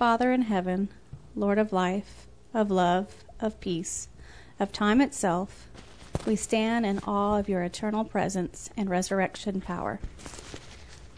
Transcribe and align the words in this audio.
Father 0.00 0.32
in 0.32 0.40
heaven, 0.40 0.88
Lord 1.36 1.58
of 1.58 1.74
life, 1.74 2.26
of 2.54 2.70
love, 2.70 3.22
of 3.38 3.60
peace, 3.60 4.08
of 4.58 4.72
time 4.72 4.98
itself, 4.98 5.68
we 6.24 6.36
stand 6.36 6.86
in 6.86 7.00
awe 7.00 7.38
of 7.38 7.50
your 7.50 7.62
eternal 7.62 8.04
presence 8.06 8.70
and 8.78 8.88
resurrection 8.88 9.60
power. 9.60 10.00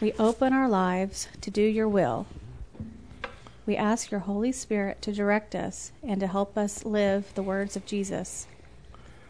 We 0.01 0.11
open 0.19 0.51
our 0.51 0.67
lives 0.67 1.29
to 1.39 1.49
do 1.49 1.61
your 1.61 1.87
will. 1.87 2.27
We 3.65 3.77
ask 3.77 4.11
your 4.11 4.19
Holy 4.19 4.51
Spirit 4.51 5.01
to 5.03 5.13
direct 5.13 5.55
us 5.55 5.93
and 6.05 6.19
to 6.19 6.27
help 6.27 6.57
us 6.57 6.83
live 6.83 7.33
the 7.35 7.41
words 7.41 7.77
of 7.77 7.85
Jesus. 7.85 8.47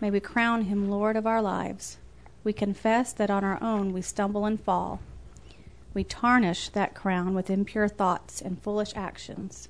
May 0.02 0.10
we 0.10 0.20
crown 0.20 0.64
him 0.64 0.90
Lord 0.90 1.16
of 1.16 1.28
our 1.28 1.44
lives. 1.44 1.98
We 2.44 2.54
confess 2.54 3.14
that 3.14 3.30
on 3.30 3.44
our 3.44 3.62
own 3.62 3.94
we 3.94 4.02
stumble 4.02 4.46
and 4.46 4.60
fall. 4.60 5.00
We 5.94 6.04
tarnish 6.04 6.70
that 6.70 6.96
crown 6.96 7.36
with 7.36 7.50
impure 7.50 7.88
thoughts 7.88 8.42
and 8.42 8.62
foolish 8.62 8.94
actions. 8.96 9.70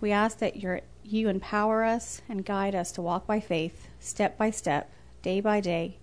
We 0.00 0.12
ask 0.12 0.38
that 0.38 0.56
your, 0.56 0.82
you 1.02 1.28
empower 1.28 1.82
us 1.82 2.20
and 2.28 2.44
guide 2.44 2.74
us 2.74 2.92
to 2.92 3.02
walk 3.02 3.26
by 3.26 3.40
faith, 3.40 3.88
step 4.00 4.36
by 4.36 4.50
step, 4.50 4.90
day 5.22 5.40
by 5.40 5.60
day, 5.60 5.96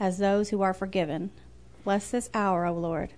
as 0.00 0.18
those 0.18 0.50
who 0.50 0.62
are 0.62 0.74
forgiven. 0.74 1.30
Bless 1.84 2.10
this 2.10 2.30
hour, 2.34 2.66
O 2.66 2.72
Lord. 2.74 3.10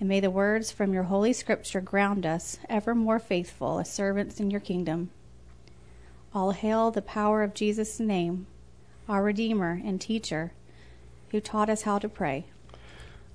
And 0.00 0.08
may 0.08 0.20
the 0.20 0.30
words 0.30 0.70
from 0.70 0.92
your 0.92 1.04
holy 1.04 1.32
scripture 1.32 1.80
ground 1.80 2.24
us 2.24 2.58
ever 2.68 2.94
more 2.94 3.18
faithful 3.18 3.78
as 3.78 3.92
servants 3.92 4.40
in 4.40 4.50
your 4.50 4.60
kingdom. 4.60 5.10
All 6.34 6.52
hail 6.52 6.90
the 6.90 7.02
power 7.02 7.42
of 7.42 7.54
Jesus' 7.54 8.00
name, 8.00 8.46
our 9.08 9.22
Redeemer 9.22 9.80
and 9.84 10.00
teacher, 10.00 10.52
who 11.30 11.40
taught 11.40 11.70
us 11.70 11.82
how 11.82 11.98
to 11.98 12.08
pray. 12.08 12.46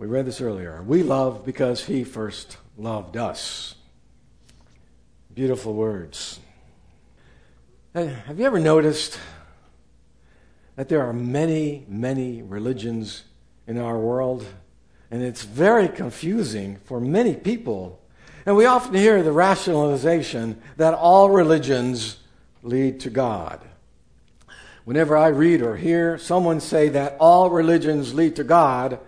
We 0.00 0.06
read 0.06 0.24
this 0.24 0.40
earlier. 0.40 0.82
We 0.82 1.02
love 1.02 1.44
because 1.44 1.84
he 1.84 2.04
first 2.04 2.56
loved 2.78 3.18
us. 3.18 3.74
Beautiful 5.34 5.74
words. 5.74 6.40
Have 7.94 8.38
you 8.38 8.46
ever 8.46 8.58
noticed 8.58 9.20
that 10.76 10.88
there 10.88 11.02
are 11.02 11.12
many, 11.12 11.84
many 11.86 12.40
religions 12.40 13.24
in 13.66 13.76
our 13.76 13.98
world? 13.98 14.46
And 15.10 15.22
it's 15.22 15.44
very 15.44 15.86
confusing 15.86 16.78
for 16.86 16.98
many 16.98 17.34
people. 17.34 18.00
And 18.46 18.56
we 18.56 18.64
often 18.64 18.94
hear 18.94 19.22
the 19.22 19.32
rationalization 19.32 20.62
that 20.78 20.94
all 20.94 21.28
religions 21.28 22.16
lead 22.62 23.00
to 23.00 23.10
God. 23.10 23.60
Whenever 24.86 25.14
I 25.14 25.26
read 25.26 25.60
or 25.60 25.76
hear 25.76 26.16
someone 26.16 26.60
say 26.60 26.88
that 26.88 27.18
all 27.20 27.50
religions 27.50 28.14
lead 28.14 28.36
to 28.36 28.44
God, 28.44 28.98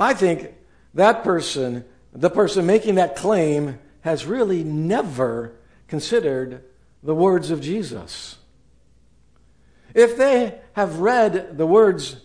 I 0.00 0.14
think 0.14 0.54
that 0.94 1.22
person, 1.22 1.84
the 2.10 2.30
person 2.30 2.64
making 2.64 2.94
that 2.94 3.16
claim, 3.16 3.78
has 4.00 4.24
really 4.24 4.64
never 4.64 5.52
considered 5.88 6.64
the 7.02 7.14
words 7.14 7.50
of 7.50 7.60
Jesus. 7.60 8.38
If 9.94 10.16
they 10.16 10.58
have 10.72 11.00
read 11.00 11.58
the 11.58 11.66
words 11.66 12.16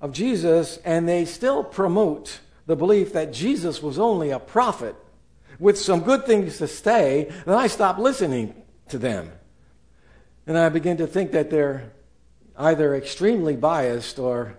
of 0.00 0.12
Jesus 0.12 0.78
and 0.84 1.08
they 1.08 1.24
still 1.24 1.64
promote 1.64 2.38
the 2.66 2.76
belief 2.76 3.12
that 3.14 3.32
Jesus 3.32 3.82
was 3.82 3.98
only 3.98 4.30
a 4.30 4.38
prophet 4.38 4.94
with 5.58 5.76
some 5.76 6.02
good 6.02 6.26
things 6.26 6.58
to 6.58 6.68
say, 6.68 7.32
then 7.46 7.56
I 7.56 7.66
stop 7.66 7.98
listening 7.98 8.54
to 8.90 8.98
them. 8.98 9.32
And 10.46 10.56
I 10.56 10.68
begin 10.68 10.98
to 10.98 11.06
think 11.08 11.32
that 11.32 11.50
they're 11.50 11.90
either 12.56 12.94
extremely 12.94 13.56
biased 13.56 14.20
or 14.20 14.56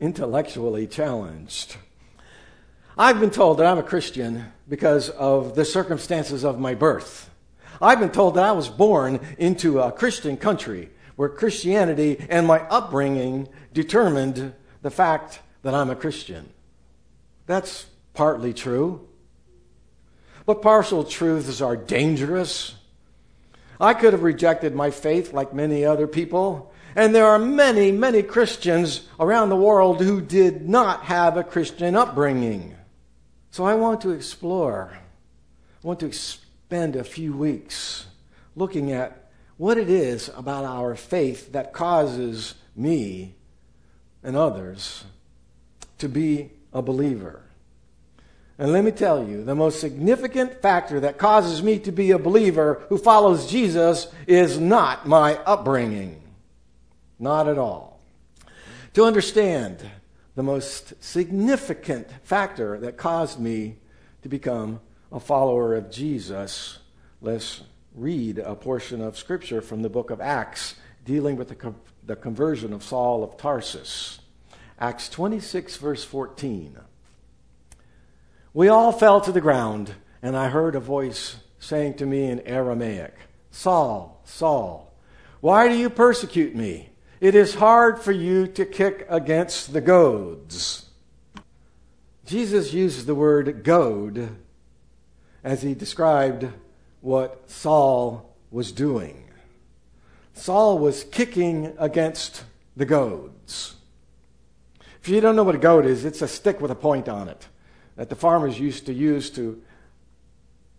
intellectually 0.00 0.88
challenged. 0.88 1.76
I've 2.98 3.20
been 3.20 3.28
told 3.28 3.58
that 3.58 3.66
I'm 3.66 3.76
a 3.76 3.82
Christian 3.82 4.50
because 4.66 5.10
of 5.10 5.54
the 5.54 5.66
circumstances 5.66 6.44
of 6.44 6.58
my 6.58 6.74
birth. 6.74 7.28
I've 7.78 8.00
been 8.00 8.10
told 8.10 8.36
that 8.36 8.44
I 8.44 8.52
was 8.52 8.70
born 8.70 9.20
into 9.36 9.80
a 9.80 9.92
Christian 9.92 10.38
country 10.38 10.88
where 11.14 11.28
Christianity 11.28 12.16
and 12.30 12.46
my 12.46 12.60
upbringing 12.60 13.48
determined 13.74 14.54
the 14.80 14.90
fact 14.90 15.40
that 15.60 15.74
I'm 15.74 15.90
a 15.90 15.94
Christian. 15.94 16.48
That's 17.44 17.84
partly 18.14 18.54
true. 18.54 19.06
But 20.46 20.62
partial 20.62 21.04
truths 21.04 21.60
are 21.60 21.76
dangerous. 21.76 22.76
I 23.78 23.92
could 23.92 24.14
have 24.14 24.22
rejected 24.22 24.74
my 24.74 24.90
faith 24.90 25.34
like 25.34 25.52
many 25.52 25.84
other 25.84 26.06
people, 26.06 26.72
and 26.94 27.14
there 27.14 27.26
are 27.26 27.38
many, 27.38 27.92
many 27.92 28.22
Christians 28.22 29.06
around 29.20 29.50
the 29.50 29.56
world 29.56 30.00
who 30.00 30.22
did 30.22 30.66
not 30.66 31.02
have 31.04 31.36
a 31.36 31.44
Christian 31.44 31.94
upbringing. 31.94 32.72
So 33.56 33.64
I 33.64 33.74
want 33.74 34.02
to 34.02 34.10
explore, 34.10 34.92
I 34.92 35.86
want 35.86 36.00
to 36.00 36.12
spend 36.12 36.94
a 36.94 37.02
few 37.02 37.34
weeks 37.34 38.04
looking 38.54 38.92
at 38.92 39.30
what 39.56 39.78
it 39.78 39.88
is 39.88 40.28
about 40.36 40.66
our 40.66 40.94
faith 40.94 41.52
that 41.52 41.72
causes 41.72 42.56
me 42.76 43.34
and 44.22 44.36
others 44.36 45.04
to 45.96 46.06
be 46.06 46.50
a 46.74 46.82
believer. 46.82 47.44
And 48.58 48.72
let 48.72 48.84
me 48.84 48.90
tell 48.90 49.26
you, 49.26 49.42
the 49.42 49.54
most 49.54 49.80
significant 49.80 50.60
factor 50.60 51.00
that 51.00 51.16
causes 51.16 51.62
me 51.62 51.78
to 51.78 51.92
be 51.92 52.10
a 52.10 52.18
believer 52.18 52.84
who 52.90 52.98
follows 52.98 53.50
Jesus 53.50 54.08
is 54.26 54.60
not 54.60 55.08
my 55.08 55.36
upbringing. 55.46 56.22
Not 57.18 57.48
at 57.48 57.56
all. 57.56 58.02
To 58.92 59.04
understand 59.04 59.82
the 60.36 60.42
most 60.42 60.92
significant 61.02 62.08
factor 62.22 62.78
that 62.78 62.98
caused 62.98 63.40
me 63.40 63.78
to 64.22 64.28
become 64.28 64.80
a 65.10 65.18
follower 65.18 65.74
of 65.74 65.90
Jesus, 65.90 66.78
let's 67.22 67.62
read 67.94 68.38
a 68.38 68.54
portion 68.54 69.00
of 69.00 69.16
Scripture 69.16 69.62
from 69.62 69.80
the 69.80 69.88
book 69.88 70.10
of 70.10 70.20
Acts 70.20 70.76
dealing 71.06 71.36
with 71.36 71.48
the, 71.48 71.74
the 72.04 72.16
conversion 72.16 72.74
of 72.74 72.84
Saul 72.84 73.24
of 73.24 73.38
Tarsus. 73.38 74.20
Acts 74.78 75.08
26, 75.08 75.78
verse 75.78 76.04
14. 76.04 76.76
We 78.52 78.68
all 78.68 78.92
fell 78.92 79.22
to 79.22 79.32
the 79.32 79.40
ground, 79.40 79.94
and 80.20 80.36
I 80.36 80.50
heard 80.50 80.74
a 80.74 80.80
voice 80.80 81.36
saying 81.58 81.94
to 81.94 82.04
me 82.04 82.24
in 82.26 82.40
Aramaic, 82.40 83.14
Saul, 83.50 84.20
Saul, 84.24 84.92
why 85.40 85.68
do 85.68 85.74
you 85.74 85.88
persecute 85.88 86.54
me? 86.54 86.90
It 87.20 87.34
is 87.34 87.54
hard 87.54 87.98
for 87.98 88.12
you 88.12 88.46
to 88.48 88.66
kick 88.66 89.06
against 89.08 89.72
the 89.72 89.80
goads. 89.80 90.90
Jesus 92.26 92.74
used 92.74 93.06
the 93.06 93.14
word 93.14 93.64
goad 93.64 94.36
as 95.42 95.62
he 95.62 95.72
described 95.74 96.46
what 97.00 97.48
Saul 97.48 98.36
was 98.50 98.70
doing. 98.70 99.30
Saul 100.34 100.78
was 100.78 101.04
kicking 101.04 101.74
against 101.78 102.44
the 102.76 102.84
goads. 102.84 103.76
If 105.00 105.08
you 105.08 105.20
don't 105.22 105.36
know 105.36 105.44
what 105.44 105.54
a 105.54 105.58
goad 105.58 105.86
is, 105.86 106.04
it's 106.04 106.20
a 106.20 106.28
stick 106.28 106.60
with 106.60 106.70
a 106.70 106.74
point 106.74 107.08
on 107.08 107.28
it 107.28 107.48
that 107.96 108.10
the 108.10 108.16
farmers 108.16 108.60
used 108.60 108.84
to 108.86 108.92
use 108.92 109.30
to 109.30 109.62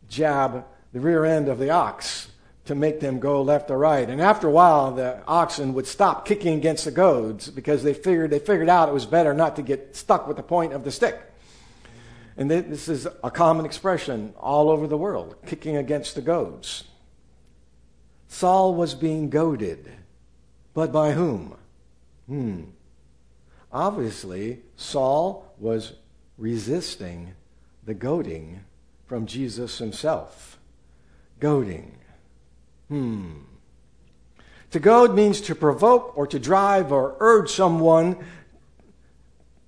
jab 0.07 0.65
the 0.93 0.99
rear 0.99 1.25
end 1.25 1.47
of 1.47 1.57
the 1.57 1.71
ox 1.71 2.27
to 2.67 2.75
make 2.75 2.99
them 2.99 3.19
go 3.19 3.41
left 3.41 3.71
or 3.71 3.77
right. 3.77 4.09
And 4.09 4.21
after 4.21 4.47
a 4.47 4.51
while, 4.51 4.91
the 4.91 5.21
oxen 5.27 5.73
would 5.73 5.87
stop 5.87 6.25
kicking 6.25 6.57
against 6.57 6.85
the 6.85 6.91
goads 6.91 7.49
because 7.49 7.83
they 7.83 7.93
figured, 7.93 8.31
they 8.31 8.39
figured 8.39 8.69
out 8.69 8.89
it 8.89 8.93
was 8.93 9.05
better 9.05 9.33
not 9.33 9.55
to 9.55 9.61
get 9.61 9.95
stuck 9.95 10.27
with 10.27 10.37
the 10.37 10.43
point 10.43 10.73
of 10.73 10.83
the 10.83 10.91
stick. 10.91 11.19
And 12.37 12.51
this 12.51 12.87
is 12.87 13.07
a 13.23 13.31
common 13.31 13.65
expression 13.65 14.33
all 14.37 14.69
over 14.69 14.85
the 14.85 14.97
world 14.97 15.35
kicking 15.47 15.75
against 15.75 16.13
the 16.13 16.21
goads. 16.21 16.83
Saul 18.27 18.75
was 18.75 18.93
being 18.93 19.29
goaded. 19.29 19.91
But 20.73 20.91
by 20.91 21.13
whom? 21.13 21.55
Hmm. 22.27 22.63
Obviously, 23.71 24.59
Saul 24.75 25.51
was 25.57 25.93
resisting 26.37 27.33
the 27.83 27.95
goading 27.95 28.63
from 29.07 29.25
Jesus 29.25 29.79
himself. 29.79 30.59
Goading. 31.39 31.97
Hmm. 32.89 33.31
To 34.71 34.79
goad 34.79 35.15
means 35.15 35.41
to 35.41 35.55
provoke 35.55 36.17
or 36.17 36.27
to 36.27 36.39
drive 36.39 36.91
or 36.91 37.15
urge 37.19 37.51
someone 37.51 38.17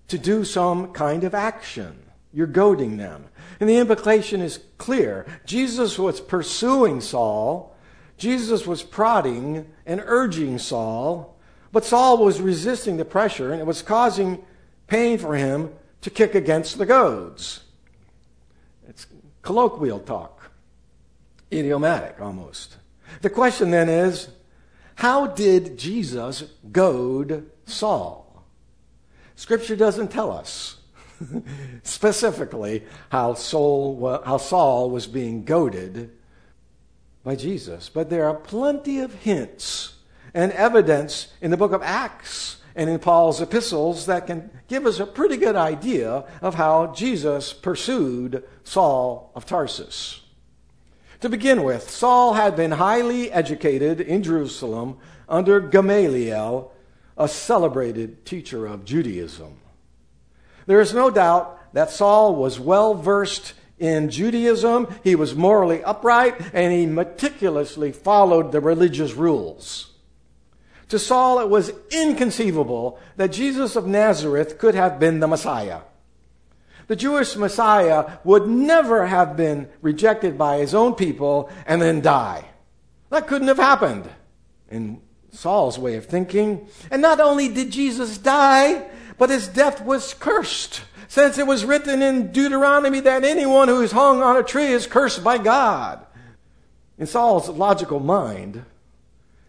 to 0.10 0.18
do 0.18 0.44
some 0.44 0.92
kind 0.92 1.24
of 1.24 1.34
action. 1.34 2.04
You're 2.34 2.48
goading 2.48 2.98
them. 2.98 3.26
And 3.60 3.70
the 3.70 3.78
implication 3.78 4.42
is 4.42 4.60
clear. 4.78 5.26
Jesus 5.46 5.98
was 5.98 6.20
pursuing 6.20 7.02
Saul, 7.02 7.76
Jesus 8.18 8.68
was 8.68 8.84
prodding 8.84 9.72
and 9.86 10.04
urging 10.06 10.60
Saul, 10.60 11.38
but 11.72 11.86
Saul 11.86 12.18
was 12.18 12.42
resisting 12.42 12.98
the 12.98 13.06
pressure, 13.06 13.52
and 13.52 13.62
it 13.62 13.66
was 13.66 13.82
causing 13.82 14.44
pain 14.88 15.18
for 15.18 15.36
him 15.36 15.72
to 16.02 16.10
kick 16.10 16.36
against 16.36 16.78
the 16.78 16.86
goads. 16.86 17.62
It's 18.88 19.08
colloquial 19.42 20.00
talk, 20.00 20.52
idiomatic 21.52 22.20
almost. 22.20 22.79
The 23.22 23.30
question 23.30 23.72
then 23.72 23.90
is 23.90 24.30
how 24.96 25.28
did 25.28 25.78
Jesus 25.78 26.44
goad 26.72 27.50
Saul? 27.66 28.44
Scripture 29.36 29.78
doesn't 29.78 30.12
tell 30.12 30.32
us 30.32 30.78
specifically 31.84 32.84
how, 33.10 33.34
Saul, 33.34 34.22
how 34.26 34.38
Saul 34.38 34.90
was 34.90 35.08
being 35.08 35.46
goaded 35.46 36.12
by 37.24 37.36
Jesus, 37.36 37.90
but 37.90 38.10
there 38.10 38.28
are 38.28 38.36
plenty 38.36 39.00
of 39.00 39.14
hints 39.14 39.96
and 40.34 40.52
evidence 40.52 41.34
in 41.42 41.52
the 41.52 41.58
book 41.58 41.72
of 41.72 41.82
Acts 41.82 42.58
and 42.76 42.90
in 42.90 43.00
Paul's 43.00 43.42
epistles 43.42 44.06
that 44.06 44.28
can 44.28 44.50
give 44.68 44.86
us 44.86 45.00
a 45.00 45.06
pretty 45.06 45.38
good 45.38 45.56
idea 45.56 46.26
of 46.42 46.56
how 46.56 46.94
Jesus 46.94 47.54
pursued 47.54 48.44
Saul 48.64 49.32
of 49.36 49.46
Tarsus. 49.46 50.22
To 51.22 51.30
begin 51.30 51.64
with, 51.64 51.90
Saul 51.90 52.34
had 52.34 52.56
been 52.56 52.72
highly 52.72 53.30
educated 53.30 54.00
in 54.00 54.24
Jerusalem 54.24 54.98
under 55.28 55.60
Gamaliel, 55.60 56.72
a 57.18 57.28
celebrated 57.28 58.26
teacher 58.26 58.66
of 58.66 58.86
Judaism. 58.86 59.60
There 60.66 60.80
is 60.80 60.94
no 60.94 61.10
doubt 61.10 61.74
that 61.74 61.90
Saul 61.90 62.36
was 62.36 62.60
well 62.60 62.94
versed 62.94 63.54
in 63.78 64.10
Judaism, 64.10 64.94
he 65.04 65.16
was 65.16 65.36
morally 65.36 65.84
upright, 65.84 66.36
and 66.54 66.74
he 66.74 66.86
meticulously 66.86 67.92
followed 67.92 68.52
the 68.52 68.60
religious 68.60 69.14
rules. 69.14 69.92
To 70.90 71.00
Saul, 71.00 71.40
it 71.40 71.50
was 71.50 71.72
inconceivable 71.92 73.00
that 73.16 73.32
Jesus 73.32 73.76
of 73.76 73.88
Nazareth 73.88 74.58
could 74.58 74.76
have 74.76 75.00
been 75.00 75.20
the 75.20 75.28
Messiah 75.28 75.82
the 76.90 76.96
Jewish 76.96 77.36
Messiah 77.36 78.18
would 78.24 78.48
never 78.48 79.06
have 79.06 79.38
been 79.38 79.70
rejected 79.80 80.40
by 80.40 80.58
his 80.58 80.74
own 80.74 80.96
people 80.96 81.52
and 81.68 81.80
then 81.80 82.02
die. 82.02 82.46
That 83.12 83.28
couldn't 83.28 83.48
have 83.48 83.58
happened 83.58 84.10
in 84.72 85.00
Saul's 85.32 85.78
way 85.78 85.98
of 85.98 86.08
thinking. 86.08 86.68
And 86.90 87.00
not 87.00 87.20
only 87.20 87.48
did 87.48 87.70
Jesus 87.72 88.18
die, 88.18 88.90
but 89.20 89.30
his 89.30 89.48
death 89.48 89.86
was 89.86 90.16
cursed, 90.16 90.82
since 91.08 91.38
it 91.38 91.46
was 91.46 91.64
written 91.64 92.02
in 92.02 92.32
Deuteronomy 92.32 93.02
that 93.02 93.24
anyone 93.24 93.68
who 93.68 93.82
is 93.82 93.92
hung 93.92 94.24
on 94.24 94.36
a 94.36 94.42
tree 94.42 94.70
is 94.70 94.88
cursed 94.88 95.24
by 95.24 95.38
God. 95.38 96.04
In 96.98 97.06
Saul's 97.06 97.50
logical 97.50 98.00
mind, 98.00 98.66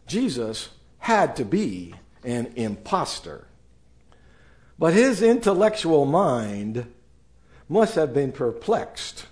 Jesus 0.06 0.68
had 0.98 1.36
to 1.36 1.46
be 1.46 1.94
an 2.22 2.52
impostor. 2.54 3.46
But 4.78 4.92
his 4.92 5.22
intellectual 5.22 6.04
mind 6.04 6.86
must 7.70 7.94
have 7.94 8.12
been 8.12 8.32
perplexed 8.32 9.26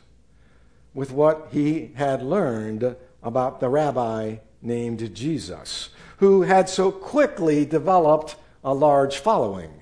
with 0.95 1.11
what 1.11 1.49
he 1.51 1.91
had 1.97 2.23
learned 2.23 2.97
about 3.23 3.59
the 3.61 3.69
rabbi 3.69 4.37
named 4.63 5.15
Jesus, 5.15 5.91
who 6.19 6.43
had 6.43 6.69
so 6.69 6.91
quickly 6.91 7.67
developed 7.67 8.37
a 8.63 8.73
large 8.73 9.19
following. 9.19 9.73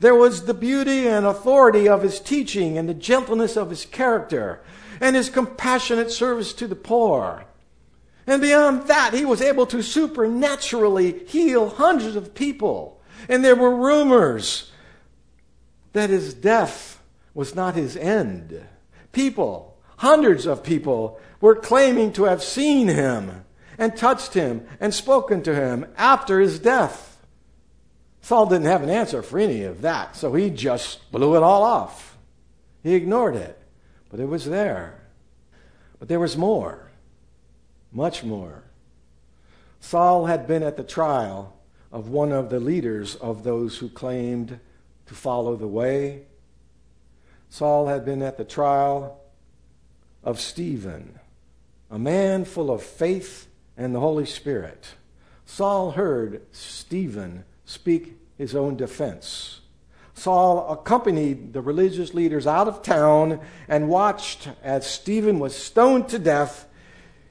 There 0.00 0.14
was 0.14 0.44
the 0.44 0.54
beauty 0.54 1.08
and 1.08 1.24
authority 1.24 1.88
of 1.88 2.02
his 2.02 2.20
teaching 2.20 2.76
and 2.76 2.88
the 2.88 2.94
gentleness 2.94 3.56
of 3.56 3.70
his 3.70 3.86
character 3.86 4.62
and 5.00 5.16
his 5.16 5.30
compassionate 5.30 6.10
service 6.10 6.52
to 6.54 6.68
the 6.68 6.76
poor. 6.76 7.44
And 8.26 8.42
beyond 8.42 8.88
that, 8.88 9.14
he 9.14 9.24
was 9.24 9.40
able 9.40 9.66
to 9.66 9.82
supernaturally 9.82 11.26
heal 11.26 11.70
hundreds 11.70 12.16
of 12.16 12.34
people. 12.34 13.00
And 13.28 13.44
there 13.44 13.56
were 13.56 13.74
rumors 13.74 14.70
that 15.92 16.10
his 16.10 16.34
death 16.34 17.01
was 17.34 17.54
not 17.54 17.74
his 17.74 17.96
end. 17.96 18.66
People, 19.12 19.76
hundreds 19.98 20.46
of 20.46 20.62
people, 20.62 21.20
were 21.40 21.56
claiming 21.56 22.12
to 22.12 22.24
have 22.24 22.42
seen 22.42 22.88
him 22.88 23.44
and 23.78 23.96
touched 23.96 24.34
him 24.34 24.66
and 24.80 24.92
spoken 24.92 25.42
to 25.42 25.54
him 25.54 25.86
after 25.96 26.40
his 26.40 26.58
death. 26.58 27.12
Saul 28.20 28.46
didn't 28.46 28.66
have 28.66 28.82
an 28.82 28.90
answer 28.90 29.22
for 29.22 29.38
any 29.38 29.64
of 29.64 29.82
that, 29.82 30.14
so 30.14 30.34
he 30.34 30.50
just 30.50 31.10
blew 31.10 31.36
it 31.36 31.42
all 31.42 31.62
off. 31.62 32.16
He 32.82 32.94
ignored 32.94 33.36
it, 33.36 33.60
but 34.10 34.20
it 34.20 34.26
was 34.26 34.44
there. 34.44 35.00
But 35.98 36.08
there 36.08 36.20
was 36.20 36.36
more, 36.36 36.90
much 37.92 38.22
more. 38.22 38.62
Saul 39.80 40.26
had 40.26 40.46
been 40.46 40.62
at 40.62 40.76
the 40.76 40.84
trial 40.84 41.56
of 41.90 42.08
one 42.08 42.30
of 42.30 42.50
the 42.50 42.60
leaders 42.60 43.16
of 43.16 43.42
those 43.42 43.78
who 43.78 43.88
claimed 43.88 44.60
to 45.06 45.14
follow 45.14 45.56
the 45.56 45.66
way 45.66 46.22
Saul 47.52 47.88
had 47.88 48.06
been 48.06 48.22
at 48.22 48.38
the 48.38 48.46
trial 48.46 49.20
of 50.24 50.40
Stephen, 50.40 51.18
a 51.90 51.98
man 51.98 52.46
full 52.46 52.70
of 52.70 52.82
faith 52.82 53.46
and 53.76 53.94
the 53.94 54.00
Holy 54.00 54.24
Spirit. 54.24 54.94
Saul 55.44 55.90
heard 55.90 56.40
Stephen 56.50 57.44
speak 57.66 58.16
his 58.38 58.56
own 58.56 58.76
defense. 58.76 59.60
Saul 60.14 60.72
accompanied 60.72 61.52
the 61.52 61.60
religious 61.60 62.14
leaders 62.14 62.46
out 62.46 62.68
of 62.68 62.82
town 62.82 63.38
and 63.68 63.90
watched 63.90 64.48
as 64.62 64.86
Stephen 64.86 65.38
was 65.38 65.54
stoned 65.54 66.08
to 66.08 66.18
death. 66.18 66.66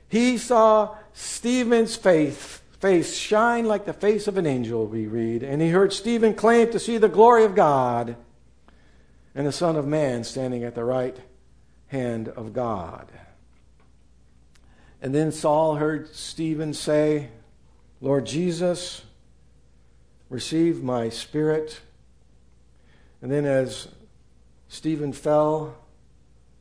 He 0.08 0.38
saw 0.38 0.98
Stephen's 1.13 1.96
faith, 1.96 2.62
face 2.80 3.18
shine 3.18 3.66
like 3.66 3.86
the 3.86 3.92
face 3.92 4.28
of 4.28 4.38
an 4.38 4.46
angel, 4.46 4.86
we 4.86 5.08
read, 5.08 5.42
and 5.42 5.63
he 5.63 5.70
heard 5.70 5.92
Stephen 5.92 6.36
claim 6.36 6.70
to 6.70 6.80
see 6.80 7.00
the 7.00 7.10
glory 7.10 7.44
of 7.44 7.56
God 7.56 8.18
and 9.34 9.48
the 9.48 9.52
Son 9.52 9.76
of 9.76 9.88
Man 9.88 10.24
standing 10.24 10.64
at 10.64 10.76
the 10.76 10.84
right 10.84 11.18
hand 11.88 12.28
of 12.30 12.54
God. 12.54 13.08
And 15.02 15.16
then 15.16 15.32
Saul 15.32 15.76
heard 15.76 16.14
Stephen 16.14 16.74
say, 16.74 17.30
Lord 18.02 18.26
Jesus, 18.26 19.04
receive 20.30 20.84
my 20.84 21.10
spirit. 21.10 21.82
And 23.22 23.32
then 23.32 23.46
as 23.46 23.88
Stephen 24.68 25.12
fell 25.12 25.76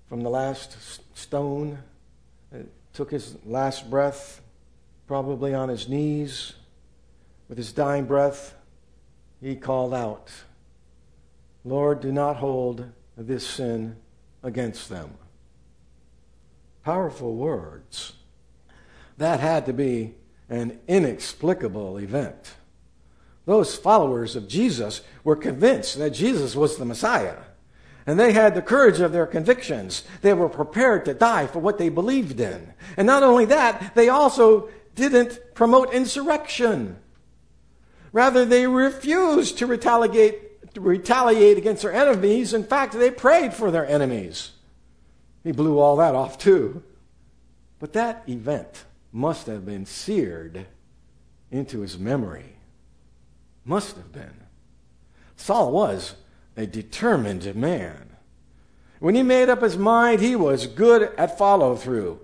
from 0.09 0.23
the 0.23 0.31
last 0.31 0.77
stone, 1.17 1.79
uh, 2.53 2.59
took 2.93 3.11
his 3.11 3.37
last 3.45 3.89
breath, 3.89 4.41
probably 5.07 5.55
on 5.55 5.69
his 5.69 5.89
knees, 5.89 6.55
with 7.49 7.59
his 7.59 7.73
dying 7.73 8.07
breath, 8.07 8.55
he 9.41 9.57
called 9.57 9.95
out, 9.95 10.31
Lord, 11.64 12.00
do 12.00 12.11
not 12.11 12.37
hold 12.37 12.90
this 13.17 13.47
sin 13.47 13.97
against 14.43 14.88
them. 14.88 15.11
Powerful 16.85 17.35
words. 17.35 18.14
That 19.19 19.40
had 19.40 19.67
to 19.67 19.73
be 19.73 20.14
an 20.49 20.81
inexplicable 20.88 21.99
event. 21.99 22.55
Those 23.45 23.76
followers 23.76 24.37
of 24.37 24.49
Jesus 24.49 25.02
were 25.23 25.37
convinced 25.37 25.99
that 25.99 26.11
Jesus 26.11 26.57
was 26.57 26.76
the 26.76 26.85
Messiah. 26.85 27.37
And 28.07 28.19
they 28.19 28.33
had 28.33 28.55
the 28.55 28.62
courage 28.62 29.00
of 29.00 29.12
their 29.12 29.26
convictions. 29.26 30.05
They 30.23 30.33
were 30.33 30.49
prepared 30.49 31.05
to 31.05 31.14
die 31.14 31.47
for 31.47 31.59
what 31.59 31.76
they 31.76 31.90
believed 31.90 32.40
in. 32.40 32.73
And 32.97 33.07
not 33.07 33.23
only 33.23 33.45
that, 33.47 33.95
they 33.95 34.09
also 34.09 34.71
didn't 34.95 35.38
promote 35.55 35.93
insurrection. 35.93 36.97
Rather, 38.12 38.45
they 38.45 38.67
refused 38.67 39.59
to 39.59 39.67
retaliate 39.67 40.50
retaliate 40.77 41.59
against 41.59 41.83
their 41.83 41.93
enemies. 41.93 42.55
In 42.55 42.65
fact, 42.65 42.93
they 42.93 43.11
prayed 43.11 43.55
for 43.55 43.71
their 43.71 43.87
enemies. 43.87 44.53
He 45.43 45.53
blew 45.53 45.79
all 45.79 45.97
that 45.97 46.15
off 46.15 46.39
too. 46.39 46.83
But 47.79 47.95
that 47.95 48.23
event 48.29 48.85
must 49.12 49.47
have 49.47 49.65
been 49.65 49.87
seared 49.87 50.67
into 51.50 51.81
his 51.81 51.99
memory. 51.99 52.57
Must 53.65 53.97
have 53.97 54.12
been. 54.12 54.35
Saul 55.37 55.73
was 55.73 56.15
a 56.57 56.67
determined 56.67 57.55
man. 57.57 58.11
When 58.99 59.15
he 59.15 59.23
made 59.23 59.49
up 59.49 59.62
his 59.62 59.79
mind, 59.79 60.21
he 60.21 60.37
was 60.37 60.67
good 60.67 61.11
at 61.17 61.39
follow 61.39 61.75
through. 61.75 62.21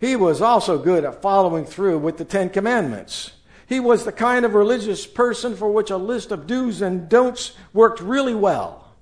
He 0.00 0.16
was 0.16 0.40
also 0.40 0.78
good 0.78 1.04
at 1.04 1.20
following 1.20 1.64
through 1.64 1.98
with 1.98 2.16
the 2.16 2.24
Ten 2.24 2.48
Commandments. 2.48 3.32
He 3.70 3.78
was 3.78 4.04
the 4.04 4.10
kind 4.10 4.44
of 4.44 4.54
religious 4.54 5.06
person 5.06 5.54
for 5.54 5.70
which 5.70 5.90
a 5.90 5.96
list 5.96 6.32
of 6.32 6.48
do's 6.48 6.82
and 6.82 7.08
don'ts 7.08 7.52
worked 7.72 8.00
really 8.00 8.34
well. 8.34 8.96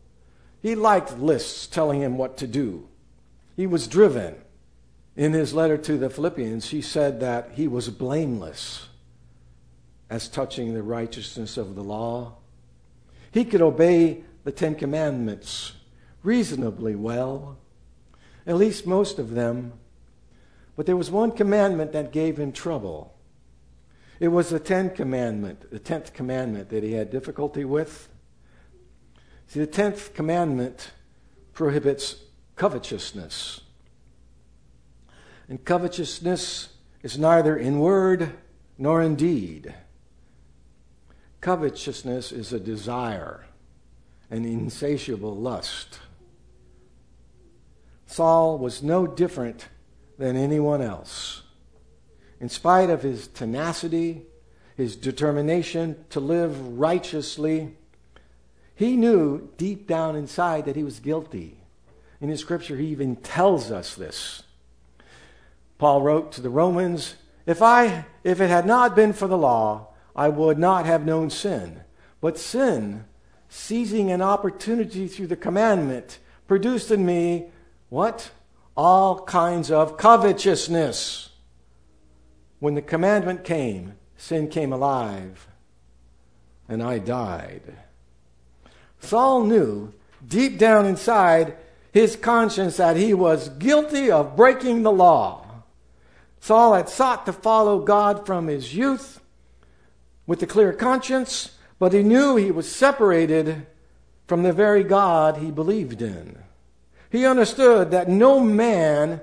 He 0.61 0.75
liked 0.75 1.19
lists 1.19 1.67
telling 1.67 2.03
him 2.03 2.19
what 2.19 2.37
to 2.37 2.47
do. 2.47 2.87
He 3.57 3.67
was 3.67 3.89
driven. 3.89 4.37
In 5.17 5.33
his 5.33 5.55
letter 5.55 5.79
to 5.79 5.97
the 5.97 6.11
Philippians, 6.11 6.69
he 6.69 6.83
said 6.83 7.19
that 7.21 7.53
he 7.55 7.67
was 7.67 7.89
blameless 7.89 8.89
as 10.11 10.29
touching 10.29 10.75
the 10.75 10.83
righteousness 10.83 11.57
of 11.57 11.75
the 11.75 11.83
law. 11.83 12.35
He 13.33 13.47
could 13.47 13.63
obey 13.63 14.23
the 14.45 14.53
Ten 14.53 14.75
Commandments 14.75 15.73
reasonably 16.23 16.95
well, 16.95 17.57
at 18.47 18.57
least 18.57 18.87
most 18.87 19.19
of 19.19 19.31
them. 19.31 19.73
But 20.77 20.85
there 20.85 20.95
was 20.95 21.11
one 21.11 21.33
commandment 21.33 21.93
that 21.93 22.13
gave 22.13 22.37
him 22.39 22.53
trouble. 22.53 23.15
It 24.21 24.29
was 24.29 24.51
the 24.51 24.59
tenth 24.59 24.95
commandment, 24.95 25.71
the 25.71 25.79
tenth 25.79 26.13
commandment 26.13 26.71
that 26.71 26.83
he 26.83 26.93
had 26.93 27.11
difficulty 27.11 27.65
with. 27.65 28.09
See, 29.47 29.61
the 29.61 29.67
tenth 29.67 30.13
commandment 30.15 30.91
prohibits 31.53 32.17
covetousness. 32.57 33.61
And 35.49 35.65
covetousness 35.65 36.71
is 37.03 37.19
neither 37.19 37.57
in 37.57 37.79
word 37.79 38.33
nor 38.77 39.03
in 39.03 39.15
deed. 39.15 39.75
Covetousness 41.41 42.33
is 42.33 42.53
a 42.53 42.61
desire, 42.61 43.47
an 44.31 44.45
insatiable 44.45 45.35
lust. 45.35 46.01
Saul 48.07 48.59
was 48.59 48.83
no 48.83 49.07
different 49.07 49.69
than 50.19 50.37
anyone 50.37 50.83
else. 50.83 51.43
In 52.41 52.49
spite 52.49 52.91
of 52.91 53.03
his 53.03 53.29
tenacity, 53.29 54.23
his 54.77 54.95
determination 54.95 56.05
to 56.11 56.21
live 56.21 56.79
righteously, 56.79 57.77
he 58.75 58.97
knew 58.97 59.51
deep 59.57 59.89
down 59.89 60.15
inside 60.15 60.65
that 60.67 60.77
he 60.77 60.85
was 60.85 61.01
guilty. 61.01 61.57
In 62.21 62.29
his 62.29 62.41
scripture, 62.41 62.77
he 62.77 62.87
even 62.87 63.17
tells 63.17 63.73
us 63.73 63.95
this. 63.95 64.45
Paul 65.79 66.03
wrote 66.03 66.33
to 66.33 66.41
the 66.41 66.51
Romans, 66.51 67.17
if, 67.47 67.63
I, 67.63 68.05
if 68.23 68.41
it 68.41 68.51
had 68.51 68.67
not 68.67 68.95
been 68.95 69.13
for 69.13 69.27
the 69.27 69.39
law, 69.39 69.89
I 70.15 70.29
would 70.29 70.59
not 70.59 70.87
have 70.87 71.07
known 71.07 71.31
sin. 71.31 71.81
But 72.21 72.39
sin, 72.39 73.05
seizing 73.49 74.11
an 74.11 74.23
opportunity 74.23 75.09
through 75.09 75.29
the 75.29 75.37
commandment, 75.37 76.19
produced 76.47 76.91
in 76.91 77.07
me 77.07 77.47
what? 77.89 78.31
All 78.77 79.25
kinds 79.25 79.71
of 79.71 79.97
covetousness. 79.97 81.31
When 82.61 82.75
the 82.75 82.83
commandment 82.83 83.45
came, 83.45 83.95
sin 84.17 84.49
came 84.49 84.73
alive, 84.73 85.47
and 86.69 86.83
I 86.83 86.99
died. 86.99 87.63
Saul 89.01 89.45
knew 89.45 89.93
deep 90.27 90.59
down 90.59 90.87
inside 90.87 91.57
his 91.93 92.17
conscience 92.17 92.77
that 92.77 92.97
he 92.97 93.15
was 93.15 93.49
guilty 93.49 94.11
of 94.11 94.37
breaking 94.37 94.83
the 94.83 94.93
law. 94.93 95.45
Saul 96.41 96.75
had 96.75 96.89
sought 96.89 97.27
to 97.27 97.33
follow 97.33 97.81
God 97.81 98.27
from 98.27 98.49
his 98.49 98.75
youth 98.75 99.21
with 100.27 100.43
a 100.43 100.47
clear 100.47 100.73
conscience, 100.73 101.57
but 101.79 101.93
he 101.93 102.03
knew 102.03 102.37
he 102.37 102.51
was 102.51 102.71
separated 102.71 103.67
from 104.27 104.43
the 104.43 104.53
very 104.53 104.85
God 104.85 105.39
he 105.39 105.51
believed 105.51 106.03
in. 106.03 106.39
He 107.11 107.25
understood 107.25 107.91
that 107.91 108.09
no 108.09 108.41
man 108.41 109.23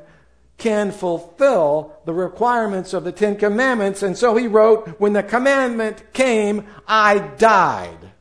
can 0.57 0.91
fulfill 0.91 1.93
the 2.05 2.13
requirements 2.13 2.93
of 2.93 3.03
the 3.03 3.12
Ten 3.12 3.35
Commandments, 3.35 4.01
and 4.01 4.17
so 4.17 4.35
he 4.35 4.47
wrote, 4.47 5.00
When 5.00 5.13
the 5.13 5.24
commandment 5.24 6.13
came, 6.13 6.65
I 6.88 7.19
died. 7.19 8.12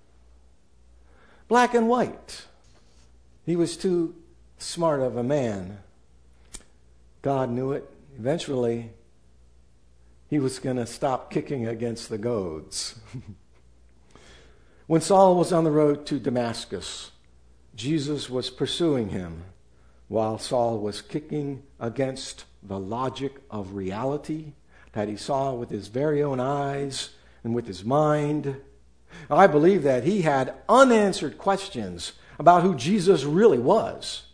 Black 1.49 1.75
and 1.75 1.89
white. 1.89 2.47
He 3.47 3.57
was 3.57 3.77
too 3.77 4.15
smart 4.59 5.01
of 5.01 5.17
a 5.17 5.23
man. 5.23 5.79
God 7.23 7.51
knew 7.51 7.73
it. 7.73 7.89
Eventually, 8.19 8.91
he 10.29 10.39
was 10.39 10.59
going 10.59 10.77
to 10.77 10.87
stop 10.87 11.31
kicking 11.31 11.67
against 11.67 12.09
the 12.09 12.19
goads. 12.19 12.99
when 14.87 15.01
Saul 15.01 15.37
was 15.37 15.53
on 15.53 15.65
the 15.65 15.71
road 15.71 16.07
to 16.07 16.19
Damascus, 16.19 17.13
Jesus 17.77 18.29
was 18.31 18.51
pursuing 18.51 19.11
him 19.11 19.45
while 20.15 20.39
Saul 20.39 20.79
was 20.79 21.03
kicking 21.03 21.65
against 21.81 22.45
the 22.63 22.79
logic 22.79 23.35
of 23.51 23.75
reality 23.75 24.53
that 24.93 25.09
he 25.09 25.17
saw 25.17 25.53
with 25.53 25.71
his 25.71 25.89
very 25.89 26.23
own 26.23 26.39
eyes 26.39 27.11
and 27.43 27.53
with 27.53 27.67
his 27.67 27.85
mind. 27.85 28.61
I 29.29 29.49
believe 29.49 29.83
that 29.83 30.05
he 30.05 30.23
had 30.23 30.55
unanswered 30.69 31.37
questions 31.37 32.13
about 32.39 32.63
who 32.63 32.77
Jesus 32.77 33.25
really 33.25 33.59
was. 33.59 34.27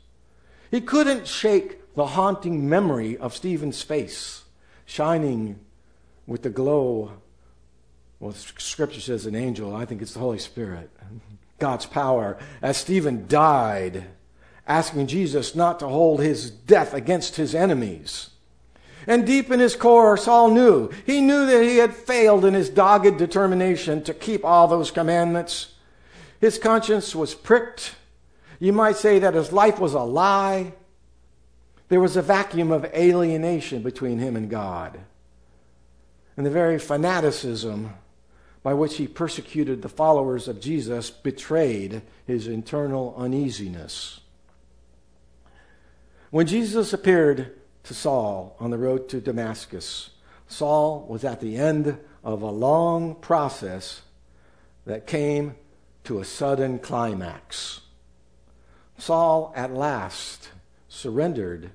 He 0.71 0.83
couldn't 0.83 1.27
shake 1.27 1.95
the 1.95 2.09
haunting 2.09 2.69
memory 2.69 3.17
of 3.17 3.35
Stephen's 3.35 3.81
face 3.81 4.43
shining 4.85 5.61
with 6.27 6.43
the 6.43 6.51
glow. 6.51 7.13
Well, 8.19 8.33
scripture 8.33 9.01
says 9.01 9.25
an 9.25 9.35
angel. 9.35 9.75
I 9.75 9.87
think 9.87 10.03
it's 10.03 10.13
the 10.13 10.21
Holy 10.21 10.41
Spirit. 10.41 10.91
God's 11.59 11.87
power. 11.87 12.37
As 12.61 12.77
Stephen 12.77 13.27
died, 13.29 14.05
asking 14.67 15.07
Jesus 15.07 15.55
not 15.55 15.81
to 15.81 15.89
hold 15.89 16.21
his 16.21 16.51
death 16.51 16.95
against 16.95 17.37
his 17.37 17.55
enemies. 17.55 18.31
And 19.07 19.27
deep 19.27 19.51
in 19.51 19.61
his 19.61 19.77
core, 19.77 20.17
Saul 20.17 20.51
knew. 20.51 20.91
He 21.07 21.21
knew 21.21 21.47
that 21.47 21.63
he 21.63 21.79
had 21.79 21.95
failed 21.95 22.45
in 22.45 22.55
his 22.55 22.69
dogged 22.69 23.19
determination 23.19 24.03
to 24.05 24.15
keep 24.15 24.45
all 24.45 24.69
those 24.69 24.91
commandments. 24.91 25.75
His 26.41 26.59
conscience 26.59 27.15
was 27.15 27.35
pricked. 27.35 27.95
You 28.59 28.73
might 28.73 28.97
say 28.97 29.19
that 29.19 29.35
his 29.35 29.53
life 29.53 29.79
was 29.79 29.95
a 29.95 30.01
lie. 30.01 30.75
There 31.89 32.01
was 32.01 32.17
a 32.17 32.23
vacuum 32.23 32.71
of 32.71 32.85
alienation 32.85 33.83
between 33.83 34.19
him 34.19 34.37
and 34.37 34.49
God. 34.49 35.01
And 36.37 36.47
the 36.47 36.51
very 36.51 36.79
fanaticism 36.79 37.95
by 38.63 38.75
which 38.75 38.97
he 38.97 39.09
persecuted 39.09 39.81
the 39.81 39.89
followers 39.89 40.47
of 40.47 40.61
Jesus 40.61 41.11
betrayed 41.11 42.03
his 42.27 42.47
internal 42.47 43.15
uneasiness. 43.17 44.20
When 46.31 46.47
Jesus 46.47 46.93
appeared 46.93 47.59
to 47.83 47.93
Saul 47.93 48.55
on 48.61 48.71
the 48.71 48.79
road 48.79 49.09
to 49.09 49.21
Damascus, 49.21 50.11
Saul 50.47 51.05
was 51.09 51.25
at 51.25 51.41
the 51.41 51.57
end 51.57 51.99
of 52.23 52.43
a 52.43 52.51
long 52.51 53.17
process 53.17 54.03
that 54.87 55.09
came 55.09 55.57
to 56.05 56.21
a 56.21 56.25
sudden 56.25 56.79
climax. 56.79 57.81
Saul 58.97 59.53
at 59.57 59.73
last 59.73 60.51
surrendered 60.89 61.73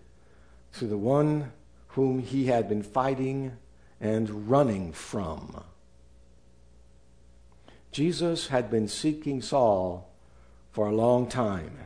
to 0.78 0.86
the 0.86 0.98
one 0.98 1.52
whom 1.90 2.20
he 2.20 2.46
had 2.46 2.70
been 2.70 2.84
fighting 2.84 3.58
and 4.00 4.50
running 4.50 4.94
from. 4.94 5.66
Jesus 7.92 8.48
had 8.48 8.72
been 8.72 8.88
seeking 8.88 9.42
Saul 9.42 10.10
for 10.72 10.88
a 10.88 10.96
long 10.96 11.28
time. 11.28 11.78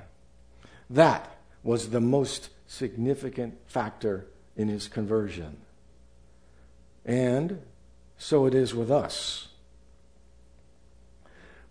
That 0.88 1.36
was 1.64 1.90
the 1.90 2.02
most 2.02 2.50
significant 2.70 3.58
factor 3.66 4.28
in 4.56 4.68
his 4.68 4.88
conversion. 4.88 5.58
And 7.04 7.64
so 8.18 8.46
it 8.46 8.54
is 8.54 8.76
with 8.76 8.92
us. 8.92 9.48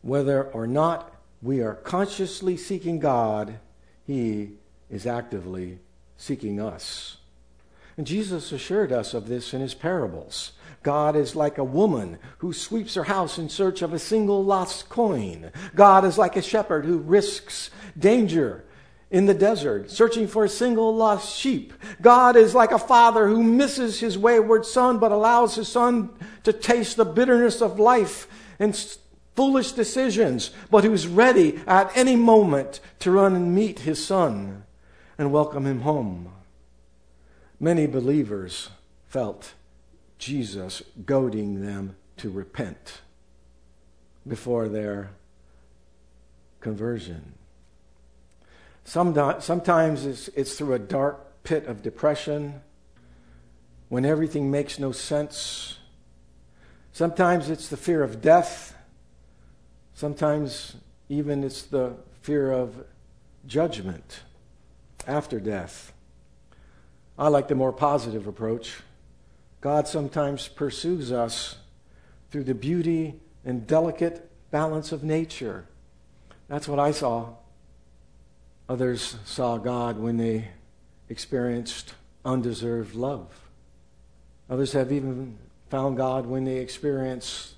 Whether 0.02 0.43
or 0.43 0.67
not 0.67 1.14
we 1.40 1.61
are 1.61 1.75
consciously 1.75 2.57
seeking 2.57 2.99
God, 2.99 3.61
He 4.07 4.55
is 4.90 5.07
actively 5.07 5.78
seeking 6.17 6.61
us. 6.61 7.19
And 7.97 8.07
Jesus 8.07 8.50
assured 8.50 8.90
us 8.90 9.14
of 9.14 9.28
this 9.28 9.55
in 9.55 9.61
His 9.61 9.75
parables. 9.75 10.52
God 10.83 11.14
is 11.14 11.37
like 11.37 11.59
a 11.59 11.64
woman 11.64 12.19
who 12.38 12.52
sweeps 12.52 12.95
her 12.95 13.05
house 13.05 13.38
in 13.38 13.49
search 13.49 13.83
of 13.83 13.93
a 13.93 13.99
single 13.99 14.45
lost 14.45 14.88
coin. 14.88 15.52
God 15.76 16.05
is 16.05 16.19
like 16.19 16.37
a 16.37 16.43
shepherd 16.43 16.85
who 16.85 16.99
risks 16.99 17.71
danger 17.97 18.64
in 19.10 19.26
the 19.26 19.34
desert, 19.34 19.90
searching 19.90 20.26
for 20.26 20.44
a 20.44 20.48
single 20.48 20.94
lost 20.94 21.36
sheep. 21.36 21.72
God 22.02 22.36
is 22.36 22.54
like 22.54 22.72
a 22.72 22.78
father 22.78 23.26
who 23.26 23.42
misses 23.42 24.00
his 24.00 24.18
wayward 24.18 24.66
son, 24.66 24.98
but 24.98 25.12
allows 25.12 25.54
his 25.54 25.68
son 25.68 26.10
to 26.44 26.52
taste 26.52 26.96
the 26.96 27.04
bitterness 27.04 27.62
of 27.62 27.78
life 27.80 28.28
and 28.58 28.76
foolish 29.34 29.72
decisions, 29.72 30.50
but 30.70 30.84
who's 30.84 31.06
ready 31.06 31.60
at 31.66 31.96
any 31.96 32.16
moment 32.16 32.80
to 32.98 33.10
run 33.10 33.34
and 33.34 33.54
meet 33.54 33.80
his 33.80 34.04
son 34.04 34.64
and 35.16 35.32
welcome 35.32 35.64
him 35.64 35.80
home. 35.80 36.32
Many 37.58 37.86
believers 37.86 38.70
felt 39.06 39.54
Jesus 40.18 40.82
goading 41.06 41.64
them 41.64 41.96
to 42.18 42.30
repent 42.30 43.00
before 44.26 44.68
their 44.68 45.10
conversion. 46.60 47.38
Sometimes 48.88 50.07
it's, 50.07 50.54
through 50.54 50.73
a 50.73 50.78
dark 50.78 51.42
pit 51.42 51.66
of 51.66 51.83
depression 51.83 52.62
when 53.90 54.07
everything 54.07 54.50
makes 54.50 54.78
no 54.78 54.92
sense. 54.92 55.76
Sometimes 56.92 57.50
it's 57.50 57.68
the 57.68 57.76
fear 57.76 58.02
of 58.02 58.23
death. 58.23 58.75
Sometimes 59.92 60.76
even 61.11 61.45
it's 61.45 61.64
the 61.64 61.97
fear 62.23 62.50
of 62.50 62.87
judgment 63.47 64.21
after 65.07 65.38
death. 65.38 65.92
I 67.18 67.28
like 67.28 67.49
the 67.49 67.54
more 67.54 67.75
positive 67.75 68.26
approach. 68.26 68.80
God 69.61 69.87
sometimes 69.87 70.49
pursues 70.49 71.12
us 71.12 71.57
through 72.30 72.45
the 72.45 72.54
beauty 72.54 73.21
and 73.45 73.66
delicate 73.66 74.30
balance 74.50 74.92
of 74.92 75.04
nature. 75.04 75.66
That's 76.49 76.66
what 76.66 76.78
I 76.78 76.92
saw. 76.92 77.35
Others 78.68 79.16
saw 79.25 79.56
God 79.56 79.98
when 79.98 80.18
they 80.18 80.48
experienced 81.08 81.94
undeserved 82.25 82.94
love. 82.94 83.48
Others 84.50 84.72
have 84.72 84.92
even 84.92 85.38
found 85.70 85.96
God 85.96 86.26
when 86.26 86.44
they 86.44 86.56
experienced, 86.56 87.54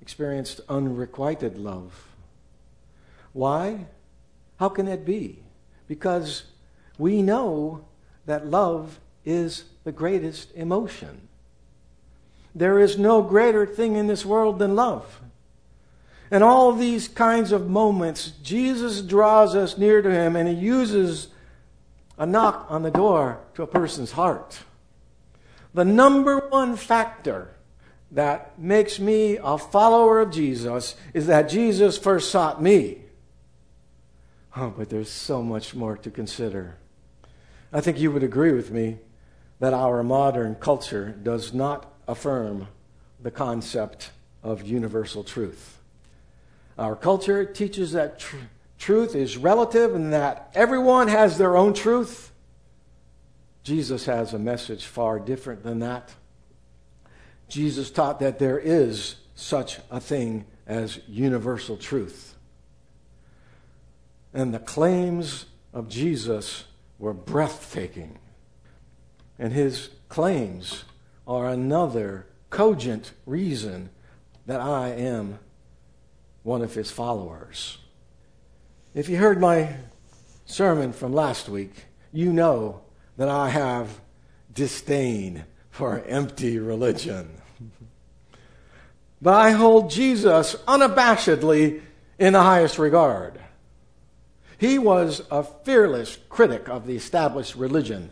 experienced 0.00 0.60
unrequited 0.68 1.58
love. 1.58 2.08
Why? 3.32 3.86
How 4.58 4.68
can 4.68 4.86
that 4.86 5.04
be? 5.04 5.40
Because 5.86 6.44
we 6.98 7.22
know 7.22 7.84
that 8.26 8.46
love 8.46 8.98
is 9.24 9.64
the 9.84 9.92
greatest 9.92 10.52
emotion. 10.54 11.28
There 12.54 12.78
is 12.78 12.98
no 12.98 13.22
greater 13.22 13.66
thing 13.66 13.96
in 13.96 14.06
this 14.06 14.24
world 14.24 14.58
than 14.58 14.74
love. 14.74 15.20
And 16.30 16.44
all 16.44 16.72
these 16.72 17.08
kinds 17.08 17.52
of 17.52 17.70
moments, 17.70 18.32
Jesus 18.42 19.00
draws 19.00 19.56
us 19.56 19.78
near 19.78 20.02
to 20.02 20.10
him 20.10 20.36
and 20.36 20.48
he 20.48 20.54
uses 20.54 21.28
a 22.18 22.26
knock 22.26 22.66
on 22.68 22.82
the 22.82 22.90
door 22.90 23.40
to 23.54 23.62
a 23.62 23.66
person's 23.66 24.12
heart. 24.12 24.60
The 25.72 25.84
number 25.84 26.38
one 26.48 26.76
factor 26.76 27.54
that 28.10 28.58
makes 28.58 28.98
me 28.98 29.38
a 29.42 29.58
follower 29.58 30.20
of 30.20 30.30
Jesus 30.30 30.96
is 31.14 31.26
that 31.26 31.48
Jesus 31.48 31.96
first 31.96 32.30
sought 32.30 32.62
me. 32.62 32.98
Oh, 34.56 34.70
but 34.76 34.88
there's 34.88 35.10
so 35.10 35.42
much 35.42 35.74
more 35.74 35.96
to 35.98 36.10
consider. 36.10 36.78
I 37.72 37.80
think 37.80 37.98
you 37.98 38.10
would 38.10 38.22
agree 38.22 38.52
with 38.52 38.70
me 38.70 38.98
that 39.60 39.74
our 39.74 40.02
modern 40.02 40.54
culture 40.54 41.10
does 41.22 41.52
not 41.52 41.92
affirm 42.06 42.68
the 43.20 43.30
concept 43.30 44.10
of 44.42 44.66
universal 44.66 45.22
truth. 45.22 45.77
Our 46.78 46.94
culture 46.94 47.44
teaches 47.44 47.92
that 47.92 48.20
tr- 48.20 48.36
truth 48.78 49.16
is 49.16 49.36
relative 49.36 49.94
and 49.94 50.12
that 50.12 50.50
everyone 50.54 51.08
has 51.08 51.36
their 51.36 51.56
own 51.56 51.74
truth. 51.74 52.32
Jesus 53.64 54.06
has 54.06 54.32
a 54.32 54.38
message 54.38 54.84
far 54.84 55.18
different 55.18 55.64
than 55.64 55.80
that. 55.80 56.14
Jesus 57.48 57.90
taught 57.90 58.20
that 58.20 58.38
there 58.38 58.58
is 58.58 59.16
such 59.34 59.78
a 59.90 60.00
thing 60.00 60.44
as 60.66 61.00
universal 61.08 61.76
truth. 61.76 62.36
And 64.32 64.54
the 64.54 64.58
claims 64.58 65.46
of 65.72 65.88
Jesus 65.88 66.64
were 66.98 67.14
breathtaking. 67.14 68.18
And 69.38 69.52
his 69.52 69.90
claims 70.08 70.84
are 71.26 71.48
another 71.48 72.26
cogent 72.50 73.12
reason 73.26 73.90
that 74.46 74.60
I 74.60 74.90
am 74.90 75.38
one 76.42 76.62
of 76.62 76.74
his 76.74 76.90
followers. 76.90 77.78
If 78.94 79.08
you 79.08 79.16
heard 79.16 79.40
my 79.40 79.76
sermon 80.46 80.92
from 80.92 81.12
last 81.12 81.48
week, 81.48 81.86
you 82.12 82.32
know 82.32 82.80
that 83.16 83.28
I 83.28 83.50
have 83.50 84.00
disdain 84.52 85.44
for 85.70 86.02
empty 86.06 86.58
religion. 86.58 87.40
but 89.22 89.34
I 89.34 89.50
hold 89.50 89.90
Jesus 89.90 90.56
unabashedly 90.66 91.82
in 92.18 92.32
the 92.32 92.42
highest 92.42 92.78
regard. 92.78 93.40
He 94.58 94.78
was 94.78 95.22
a 95.30 95.44
fearless 95.44 96.18
critic 96.28 96.68
of 96.68 96.86
the 96.86 96.96
established 96.96 97.54
religion 97.54 98.10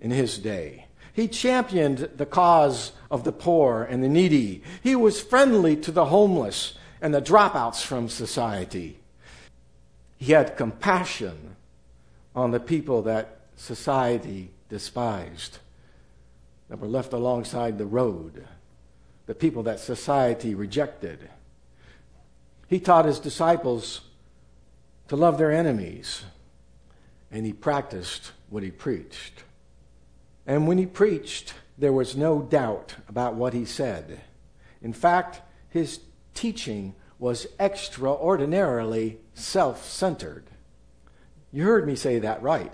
in 0.00 0.12
his 0.12 0.38
day. 0.38 0.86
He 1.12 1.28
championed 1.28 2.10
the 2.16 2.26
cause 2.26 2.92
of 3.10 3.24
the 3.24 3.32
poor 3.32 3.82
and 3.82 4.02
the 4.02 4.08
needy. 4.08 4.62
He 4.82 4.94
was 4.94 5.20
friendly 5.20 5.76
to 5.76 5.90
the 5.90 6.06
homeless 6.06 6.74
and 7.02 7.12
the 7.12 7.20
dropouts 7.20 7.84
from 7.84 8.08
society. 8.08 9.00
He 10.18 10.32
had 10.32 10.56
compassion 10.56 11.56
on 12.34 12.52
the 12.52 12.60
people 12.60 13.02
that 13.02 13.40
society 13.56 14.52
despised, 14.68 15.58
that 16.68 16.78
were 16.78 16.86
left 16.86 17.12
alongside 17.12 17.76
the 17.76 17.86
road, 17.86 18.46
the 19.26 19.34
people 19.34 19.64
that 19.64 19.80
society 19.80 20.54
rejected. 20.54 21.28
He 22.68 22.78
taught 22.78 23.04
his 23.04 23.18
disciples 23.18 24.02
to 25.08 25.16
love 25.16 25.38
their 25.38 25.50
enemies, 25.50 26.22
and 27.32 27.44
he 27.44 27.52
practiced 27.52 28.30
what 28.48 28.62
he 28.62 28.70
preached. 28.70 29.42
And 30.46 30.68
when 30.68 30.78
he 30.78 30.86
preached, 30.86 31.54
there 31.76 31.92
was 31.92 32.16
no 32.16 32.42
doubt 32.42 32.94
about 33.08 33.34
what 33.34 33.54
he 33.54 33.64
said. 33.64 34.20
In 34.80 34.92
fact, 34.92 35.40
his 35.68 35.98
teaching 36.34 36.94
was 37.18 37.46
extraordinarily 37.60 39.18
self 39.34 39.84
centered. 39.84 40.44
You 41.52 41.64
heard 41.64 41.86
me 41.86 41.94
say 41.94 42.18
that 42.18 42.42
right. 42.42 42.72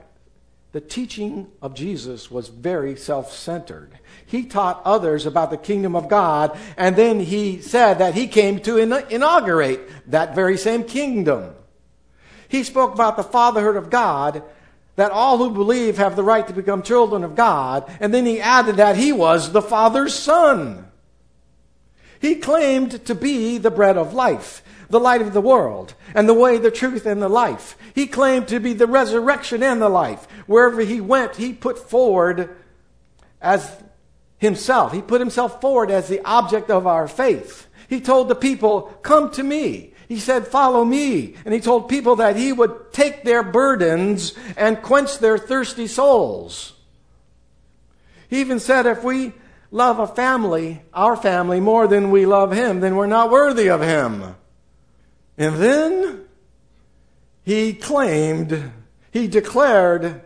The 0.73 0.81
teaching 0.81 1.49
of 1.63 1.75
Jesus 1.75 2.31
was 2.31 2.49
very 2.49 2.95
self 2.95 3.33
centered. 3.33 3.99
He 4.27 4.45
taught 4.45 4.83
others 4.85 5.25
about 5.25 5.51
the 5.51 5.57
kingdom 5.57 5.97
of 5.97 6.09
God, 6.09 6.59
and 6.77 6.95
then 6.95 7.21
he 7.21 7.61
said 7.63 7.99
that 7.99 8.15
he 8.15 8.29
came 8.29 8.61
to 8.61 8.77
inaugurate 8.77 9.89
that 10.11 10.35
very 10.35 10.59
same 10.59 10.85
kingdom. 10.85 11.55
He 12.49 12.65
spoke 12.65 12.95
about 12.95 13.17
the 13.17 13.23
fatherhood 13.23 13.77
of 13.77 13.91
God, 13.91 14.43
that 14.97 15.11
all 15.11 15.39
who 15.39 15.51
believe 15.51 15.97
have 15.97 16.17
the 16.17 16.23
right 16.23 16.47
to 16.47 16.53
become 16.53 16.83
children 16.83 17.25
of 17.25 17.35
God, 17.35 17.91
and 18.01 18.13
then 18.13 18.27
he 18.27 18.41
added 18.41 18.77
that 18.77 18.97
he 18.97 19.13
was 19.13 19.53
the 19.53 19.63
Father's 19.63 20.15
Son. 20.15 20.88
He 22.21 22.37
claimed 22.37 23.05
to 23.07 23.15
be 23.15 23.59
the 23.59 23.71
bread 23.71 23.97
of 23.97 24.15
life, 24.15 24.63
the 24.91 25.01
light 25.01 25.23
of 25.23 25.33
the 25.33 25.41
world, 25.41 25.95
and 26.15 26.29
the 26.29 26.35
way, 26.35 26.59
the 26.59 26.71
truth, 26.71 27.07
and 27.07 27.23
the 27.23 27.29
life. 27.29 27.77
He 27.95 28.07
claimed 28.07 28.49
to 28.49 28.61
be 28.61 28.73
the 28.73 28.87
resurrection 28.87 29.63
and 29.63 29.81
the 29.81 29.89
life. 29.89 30.27
Wherever 30.47 30.81
he 30.81 31.01
went, 31.01 31.37
he 31.37 31.53
put 31.53 31.79
forward 31.79 32.57
as 33.41 33.77
himself. 34.39 34.93
He 34.93 35.03
put 35.03 35.21
himself 35.21 35.61
forward 35.61 35.91
as 35.91 36.09
the 36.09 36.25
object 36.25 36.71
of 36.71 36.87
our 36.87 37.07
faith. 37.07 37.67
He 37.89 38.01
told 38.01 38.29
the 38.29 38.35
people, 38.35 38.83
Come 39.03 39.31
to 39.33 39.43
me. 39.43 39.93
He 40.09 40.19
said, 40.19 40.47
Follow 40.47 40.85
me. 40.85 41.35
And 41.45 41.53
he 41.53 41.61
told 41.61 41.89
people 41.89 42.17
that 42.17 42.37
he 42.37 42.53
would 42.53 42.93
take 42.93 43.25
their 43.25 43.43
burdens 43.43 44.35
and 44.57 44.83
quench 44.83 45.19
their 45.19 45.39
thirsty 45.39 45.87
souls. 45.87 46.73
He 48.29 48.41
even 48.41 48.61
said, 48.61 48.87
If 48.87 49.05
we 49.05 49.33
love 49.71 49.99
a 49.99 50.07
family, 50.07 50.83
our 50.93 51.17
family, 51.17 51.61
more 51.61 51.87
than 51.87 52.11
we 52.11 52.27
love 52.27 52.53
Him, 52.53 52.81
then 52.81 52.97
we're 52.97 53.07
not 53.07 53.31
worthy 53.31 53.69
of 53.69 53.81
Him. 53.81 54.35
And 55.39 55.57
then 55.57 56.25
he 57.49 57.73
claimed, 57.73 58.73
he 59.11 59.27
declared 59.27 60.21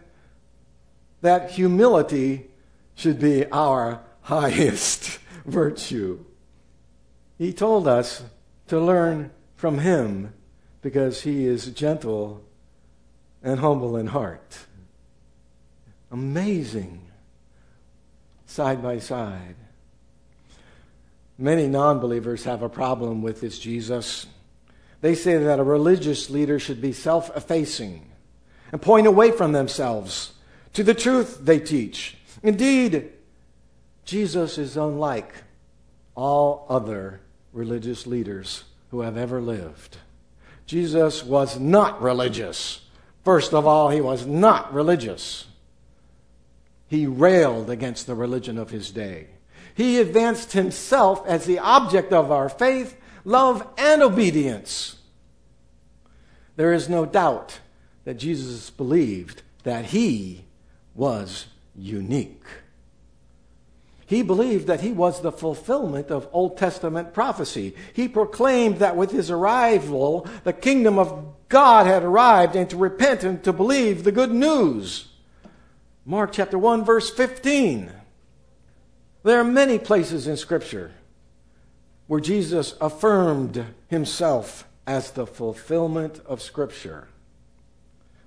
that 1.20 1.52
humility 1.52 2.48
should 2.96 3.20
be 3.20 3.46
our 3.46 4.00
highest 4.22 5.20
virtue. 5.44 6.24
He 7.38 7.52
told 7.52 7.86
us 7.86 8.24
to 8.66 8.80
learn 8.80 9.30
from 9.54 9.78
him 9.78 10.34
because 10.80 11.22
he 11.22 11.46
is 11.46 11.66
gentle 11.66 12.42
and 13.40 13.60
humble 13.60 13.96
in 13.96 14.08
heart. 14.08 14.66
Amazing 16.10 17.11
side 18.52 18.82
by 18.82 18.98
side. 18.98 19.56
Many 21.38 21.66
non 21.66 21.98
believers 21.98 22.44
have 22.44 22.62
a 22.62 22.68
problem 22.68 23.22
with 23.22 23.40
this 23.40 23.58
Jesus. 23.58 24.26
They 25.00 25.14
say 25.14 25.38
that 25.38 25.58
a 25.58 25.64
religious 25.64 26.30
leader 26.30 26.58
should 26.58 26.80
be 26.80 26.92
self 26.92 27.34
effacing 27.36 28.10
and 28.70 28.80
point 28.80 29.06
away 29.06 29.30
from 29.30 29.52
themselves 29.52 30.32
to 30.74 30.84
the 30.84 30.94
truth 30.94 31.40
they 31.42 31.58
teach. 31.58 32.16
Indeed, 32.42 33.10
Jesus 34.04 34.58
is 34.58 34.76
unlike 34.76 35.32
all 36.14 36.66
other 36.68 37.20
religious 37.52 38.06
leaders 38.06 38.64
who 38.90 39.00
have 39.00 39.16
ever 39.16 39.40
lived. 39.40 39.96
Jesus 40.66 41.24
was 41.24 41.58
not 41.58 42.02
religious. 42.02 42.82
First 43.24 43.54
of 43.54 43.66
all, 43.66 43.88
he 43.88 44.00
was 44.00 44.26
not 44.26 44.72
religious. 44.74 45.46
He 46.92 47.06
railed 47.06 47.70
against 47.70 48.06
the 48.06 48.14
religion 48.14 48.58
of 48.58 48.68
his 48.68 48.90
day. 48.90 49.26
He 49.74 49.98
advanced 49.98 50.52
himself 50.52 51.26
as 51.26 51.46
the 51.46 51.58
object 51.58 52.12
of 52.12 52.30
our 52.30 52.50
faith, 52.50 52.98
love, 53.24 53.66
and 53.78 54.02
obedience. 54.02 54.96
There 56.56 56.74
is 56.74 56.90
no 56.90 57.06
doubt 57.06 57.60
that 58.04 58.18
Jesus 58.18 58.68
believed 58.68 59.40
that 59.62 59.86
he 59.86 60.44
was 60.94 61.46
unique. 61.74 62.44
He 64.04 64.20
believed 64.20 64.66
that 64.66 64.82
he 64.82 64.92
was 64.92 65.22
the 65.22 65.32
fulfillment 65.32 66.10
of 66.10 66.28
Old 66.30 66.58
Testament 66.58 67.14
prophecy. 67.14 67.74
He 67.94 68.06
proclaimed 68.06 68.80
that 68.80 68.96
with 68.96 69.12
his 69.12 69.30
arrival, 69.30 70.28
the 70.44 70.52
kingdom 70.52 70.98
of 70.98 71.24
God 71.48 71.86
had 71.86 72.02
arrived 72.02 72.54
and 72.54 72.68
to 72.68 72.76
repent 72.76 73.24
and 73.24 73.42
to 73.44 73.52
believe 73.54 74.04
the 74.04 74.12
good 74.12 74.30
news. 74.30 75.08
Mark 76.04 76.32
chapter 76.32 76.58
1 76.58 76.84
verse 76.84 77.10
15. 77.10 77.92
There 79.22 79.38
are 79.38 79.44
many 79.44 79.78
places 79.78 80.26
in 80.26 80.36
scripture 80.36 80.90
where 82.08 82.20
Jesus 82.20 82.74
affirmed 82.80 83.64
himself 83.86 84.66
as 84.84 85.12
the 85.12 85.26
fulfillment 85.26 86.20
of 86.26 86.42
scripture. 86.42 87.06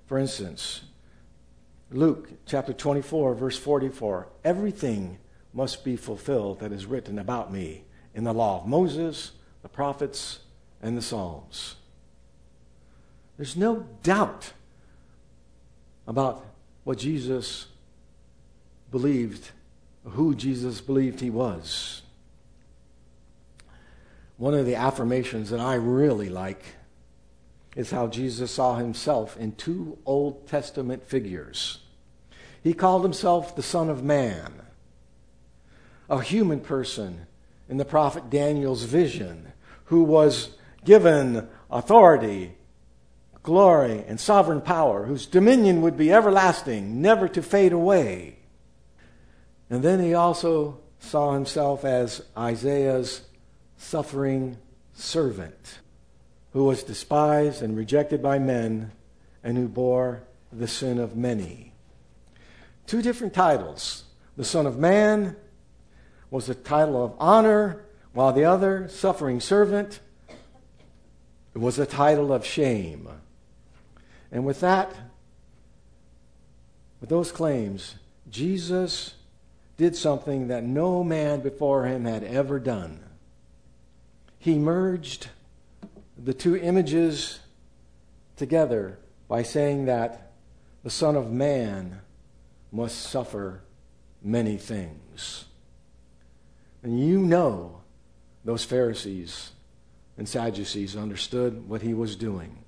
For 0.06 0.18
instance, 0.18 0.84
Luke 1.90 2.30
chapter 2.46 2.72
24 2.72 3.34
verse 3.34 3.58
44, 3.58 4.28
everything 4.42 5.18
must 5.52 5.84
be 5.84 5.96
fulfilled 5.96 6.60
that 6.60 6.72
is 6.72 6.86
written 6.86 7.18
about 7.18 7.52
me 7.52 7.84
in 8.14 8.24
the 8.24 8.32
law 8.32 8.62
of 8.62 8.66
Moses, 8.66 9.32
the 9.60 9.68
prophets, 9.68 10.38
and 10.80 10.96
the 10.96 11.02
Psalms. 11.02 11.76
There's 13.36 13.56
no 13.56 13.86
doubt 14.02 14.54
about 16.06 16.55
what 16.86 16.98
Jesus 16.98 17.66
believed, 18.92 19.50
who 20.04 20.36
Jesus 20.36 20.80
believed 20.80 21.18
he 21.18 21.30
was. 21.30 22.02
One 24.36 24.54
of 24.54 24.66
the 24.66 24.76
affirmations 24.76 25.50
that 25.50 25.58
I 25.58 25.74
really 25.74 26.28
like 26.28 26.62
is 27.74 27.90
how 27.90 28.06
Jesus 28.06 28.52
saw 28.52 28.76
himself 28.76 29.36
in 29.36 29.56
two 29.56 29.98
Old 30.06 30.46
Testament 30.46 31.04
figures. 31.04 31.80
He 32.62 32.72
called 32.72 33.02
himself 33.02 33.56
the 33.56 33.64
Son 33.64 33.90
of 33.90 34.04
Man, 34.04 34.52
a 36.08 36.20
human 36.20 36.60
person 36.60 37.26
in 37.68 37.78
the 37.78 37.84
prophet 37.84 38.30
Daniel's 38.30 38.84
vision, 38.84 39.52
who 39.86 40.04
was 40.04 40.50
given 40.84 41.48
authority 41.68 42.54
glory, 43.46 44.04
and 44.08 44.20
sovereign 44.20 44.60
power, 44.60 45.06
whose 45.06 45.24
dominion 45.24 45.80
would 45.80 45.96
be 45.96 46.12
everlasting, 46.12 47.00
never 47.00 47.28
to 47.28 47.40
fade 47.40 47.72
away. 47.72 48.36
And 49.70 49.82
then 49.82 50.00
he 50.00 50.12
also 50.12 50.80
saw 50.98 51.32
himself 51.32 51.84
as 51.84 52.22
Isaiah's 52.36 53.22
suffering 53.78 54.58
servant, 54.94 55.78
who 56.52 56.64
was 56.64 56.82
despised 56.82 57.62
and 57.62 57.76
rejected 57.76 58.20
by 58.20 58.38
men, 58.40 58.90
and 59.44 59.56
who 59.56 59.68
bore 59.68 60.24
the 60.52 60.66
sin 60.66 60.98
of 60.98 61.16
many. 61.16 61.72
Two 62.86 63.00
different 63.00 63.32
titles. 63.32 64.04
The 64.36 64.44
Son 64.44 64.66
of 64.66 64.76
Man 64.76 65.36
was 66.30 66.48
a 66.48 66.54
title 66.54 67.02
of 67.02 67.14
honor, 67.20 67.84
while 68.12 68.32
the 68.32 68.44
other, 68.44 68.88
suffering 68.88 69.40
servant, 69.40 70.00
was 71.54 71.78
a 71.78 71.86
title 71.86 72.32
of 72.32 72.44
shame. 72.44 73.08
And 74.30 74.44
with 74.44 74.60
that, 74.60 74.92
with 77.00 77.10
those 77.10 77.30
claims, 77.32 77.96
Jesus 78.30 79.14
did 79.76 79.94
something 79.94 80.48
that 80.48 80.64
no 80.64 81.04
man 81.04 81.40
before 81.40 81.86
him 81.86 82.04
had 82.04 82.24
ever 82.24 82.58
done. 82.58 83.00
He 84.38 84.58
merged 84.58 85.28
the 86.16 86.34
two 86.34 86.56
images 86.56 87.40
together 88.36 88.98
by 89.28 89.42
saying 89.42 89.86
that 89.86 90.32
the 90.82 90.90
Son 90.90 91.16
of 91.16 91.32
Man 91.32 92.00
must 92.72 93.02
suffer 93.02 93.62
many 94.22 94.56
things. 94.56 95.44
And 96.82 97.00
you 97.00 97.20
know 97.20 97.80
those 98.44 98.64
Pharisees 98.64 99.50
and 100.16 100.28
Sadducees 100.28 100.96
understood 100.96 101.68
what 101.68 101.82
he 101.82 101.92
was 101.92 102.16
doing. 102.16 102.58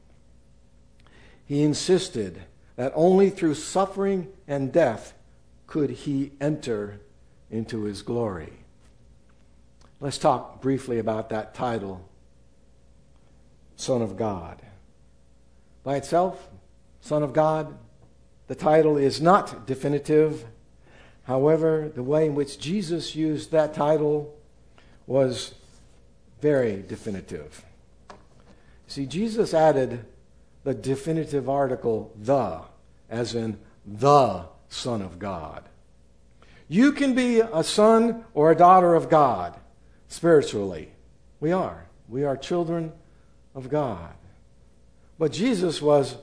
He 1.48 1.62
insisted 1.62 2.42
that 2.76 2.92
only 2.94 3.30
through 3.30 3.54
suffering 3.54 4.28
and 4.46 4.70
death 4.70 5.14
could 5.66 5.88
he 5.88 6.32
enter 6.42 7.00
into 7.50 7.84
his 7.84 8.02
glory. 8.02 8.52
Let's 9.98 10.18
talk 10.18 10.60
briefly 10.60 10.98
about 10.98 11.30
that 11.30 11.54
title, 11.54 12.06
Son 13.76 14.02
of 14.02 14.18
God. 14.18 14.60
By 15.82 15.96
itself, 15.96 16.50
Son 17.00 17.22
of 17.22 17.32
God, 17.32 17.78
the 18.46 18.54
title 18.54 18.98
is 18.98 19.18
not 19.18 19.66
definitive. 19.66 20.44
However, 21.22 21.90
the 21.94 22.02
way 22.02 22.26
in 22.26 22.34
which 22.34 22.58
Jesus 22.58 23.16
used 23.16 23.52
that 23.52 23.72
title 23.72 24.36
was 25.06 25.54
very 26.42 26.84
definitive. 26.86 27.64
See, 28.86 29.06
Jesus 29.06 29.54
added 29.54 30.04
the 30.68 30.74
definitive 30.74 31.48
article, 31.48 32.12
the, 32.14 32.60
as 33.08 33.34
in 33.34 33.58
the 33.86 34.44
Son 34.68 35.00
of 35.00 35.18
God. 35.18 35.64
You 36.68 36.92
can 36.92 37.14
be 37.14 37.40
a 37.40 37.64
son 37.64 38.26
or 38.34 38.50
a 38.50 38.54
daughter 38.54 38.94
of 38.94 39.08
God 39.08 39.58
spiritually. 40.08 40.92
We 41.40 41.52
are. 41.52 41.86
We 42.06 42.24
are 42.24 42.36
children 42.36 42.92
of 43.54 43.70
God. 43.70 44.12
But 45.18 45.32
Jesus 45.32 45.80
was 45.80 46.18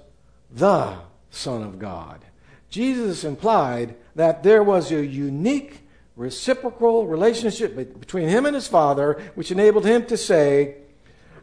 the 0.52 0.96
Son 1.32 1.64
of 1.64 1.80
God. 1.80 2.24
Jesus 2.70 3.24
implied 3.24 3.96
that 4.14 4.44
there 4.44 4.62
was 4.62 4.92
a 4.92 5.04
unique 5.04 5.88
reciprocal 6.16 7.08
relationship 7.08 7.76
between 8.00 8.30
him 8.30 8.46
and 8.46 8.54
his 8.54 8.68
Father, 8.68 9.24
which 9.34 9.50
enabled 9.50 9.88
him 9.88 10.06
to 10.06 10.16
say, 10.16 10.76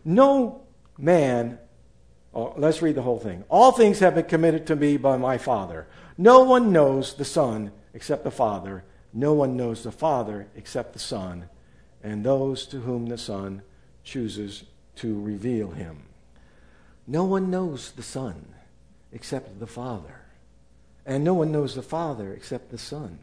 No 0.05 0.63
man 0.97 1.59
Oh, 2.35 2.55
let's 2.57 2.81
read 2.81 2.95
the 2.95 3.03
whole 3.03 3.19
thing. 3.19 3.45
All 3.49 3.73
things 3.73 3.99
have 3.99 4.15
been 4.15 4.25
committed 4.25 4.67
to 4.67 4.77
me 4.77 4.97
by 4.97 5.17
my 5.17 5.37
Father. 5.39 5.87
No 6.17 6.43
one 6.43 6.73
knows 6.73 7.15
the 7.15 7.25
Son 7.25 7.73
except 7.93 8.25
the 8.25 8.31
Father. 8.31 8.85
No 9.13 9.35
one 9.35 9.57
knows 9.57 9.83
the 9.83 9.93
Father 9.93 10.47
except 10.57 10.95
the 10.95 10.99
Son, 10.99 11.49
and 12.03 12.25
those 12.25 12.67
to 12.67 12.81
whom 12.81 13.07
the 13.07 13.19
Son 13.19 13.63
chooses 14.03 14.65
to 14.97 15.21
reveal 15.21 15.71
him. 15.71 16.05
No 17.07 17.25
one 17.25 17.51
knows 17.51 17.93
the 17.93 18.03
Son 18.03 18.55
except 19.13 19.61
the 19.61 19.67
Father, 19.67 20.23
and 21.05 21.23
no 21.23 21.35
one 21.35 21.53
knows 21.53 21.75
the 21.75 21.83
Father 21.83 22.33
except 22.33 22.71
the 22.71 22.79
Son. 22.79 23.19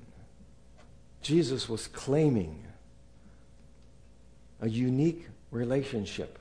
Jesus 1.21 1.67
was 1.67 1.87
claiming 1.87 2.65
a 4.61 4.69
unique 4.69 5.27
relationship 5.51 6.37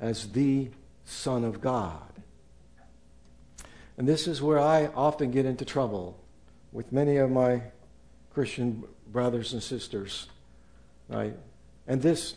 as 0.00 0.32
the 0.32 0.70
Son 1.04 1.44
of 1.44 1.60
God. 1.60 2.10
And 3.98 4.08
this 4.08 4.26
is 4.26 4.40
where 4.40 4.58
I 4.58 4.86
often 4.94 5.30
get 5.30 5.44
into 5.44 5.64
trouble 5.64 6.18
with 6.72 6.90
many 6.92 7.16
of 7.18 7.30
my 7.30 7.62
Christian 8.32 8.84
brothers 9.08 9.52
and 9.52 9.62
sisters. 9.62 10.28
Right? 11.08 11.36
And 11.86 12.00
this, 12.00 12.34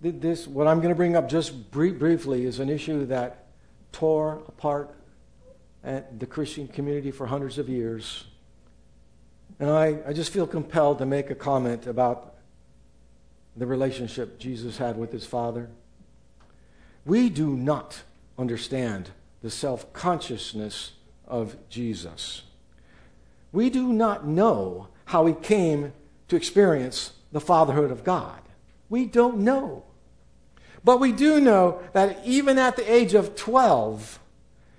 this 0.00 0.46
what 0.46 0.66
I'm 0.66 0.78
going 0.78 0.90
to 0.90 0.94
bring 0.94 1.16
up 1.16 1.28
just 1.28 1.70
brief, 1.70 1.98
briefly 1.98 2.44
is 2.44 2.60
an 2.60 2.70
issue 2.70 3.04
that 3.06 3.46
tore 3.92 4.42
apart 4.48 4.94
the 5.82 6.26
Christian 6.26 6.68
community 6.68 7.10
for 7.10 7.26
hundreds 7.26 7.58
of 7.58 7.68
years. 7.68 8.24
And 9.58 9.70
I, 9.70 9.98
I 10.06 10.12
just 10.12 10.32
feel 10.32 10.46
compelled 10.46 10.98
to 10.98 11.06
make 11.06 11.30
a 11.30 11.34
comment 11.34 11.86
about 11.86 12.36
the 13.56 13.66
relationship 13.66 14.38
Jesus 14.38 14.78
had 14.78 14.96
with 14.96 15.12
his 15.12 15.26
Father. 15.26 15.68
We 17.04 17.28
do 17.28 17.56
not 17.56 18.02
understand 18.38 19.10
the 19.42 19.50
self 19.50 19.92
consciousness 19.92 20.92
of 21.26 21.56
Jesus. 21.68 22.42
We 23.52 23.70
do 23.70 23.92
not 23.92 24.26
know 24.26 24.88
how 25.06 25.26
he 25.26 25.34
came 25.34 25.92
to 26.28 26.36
experience 26.36 27.12
the 27.32 27.40
fatherhood 27.40 27.90
of 27.90 28.04
God. 28.04 28.40
We 28.88 29.06
don't 29.06 29.38
know. 29.38 29.84
But 30.82 31.00
we 31.00 31.12
do 31.12 31.40
know 31.40 31.80
that 31.92 32.24
even 32.24 32.58
at 32.58 32.76
the 32.76 32.90
age 32.90 33.14
of 33.14 33.36
12, 33.36 34.18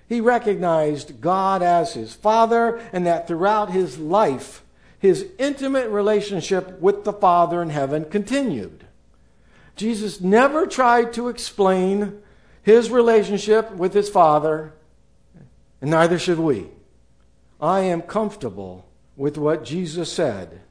he 0.07 0.19
recognized 0.19 1.21
God 1.21 1.61
as 1.61 1.93
his 1.93 2.13
father, 2.13 2.81
and 2.91 3.05
that 3.05 3.27
throughout 3.27 3.71
his 3.71 3.97
life, 3.97 4.63
his 4.99 5.27
intimate 5.37 5.89
relationship 5.89 6.79
with 6.79 7.03
the 7.03 7.13
Father 7.13 7.61
in 7.61 7.69
heaven 7.69 8.05
continued. 8.05 8.85
Jesus 9.75 10.21
never 10.21 10.65
tried 10.65 11.13
to 11.13 11.29
explain 11.29 12.21
his 12.63 12.89
relationship 12.89 13.71
with 13.71 13.93
his 13.93 14.09
Father, 14.09 14.73
and 15.81 15.89
neither 15.89 16.19
should 16.19 16.39
we. 16.39 16.67
I 17.59 17.81
am 17.81 18.01
comfortable 18.01 18.87
with 19.15 19.37
what 19.37 19.63
Jesus 19.63 20.11
said. 20.11 20.61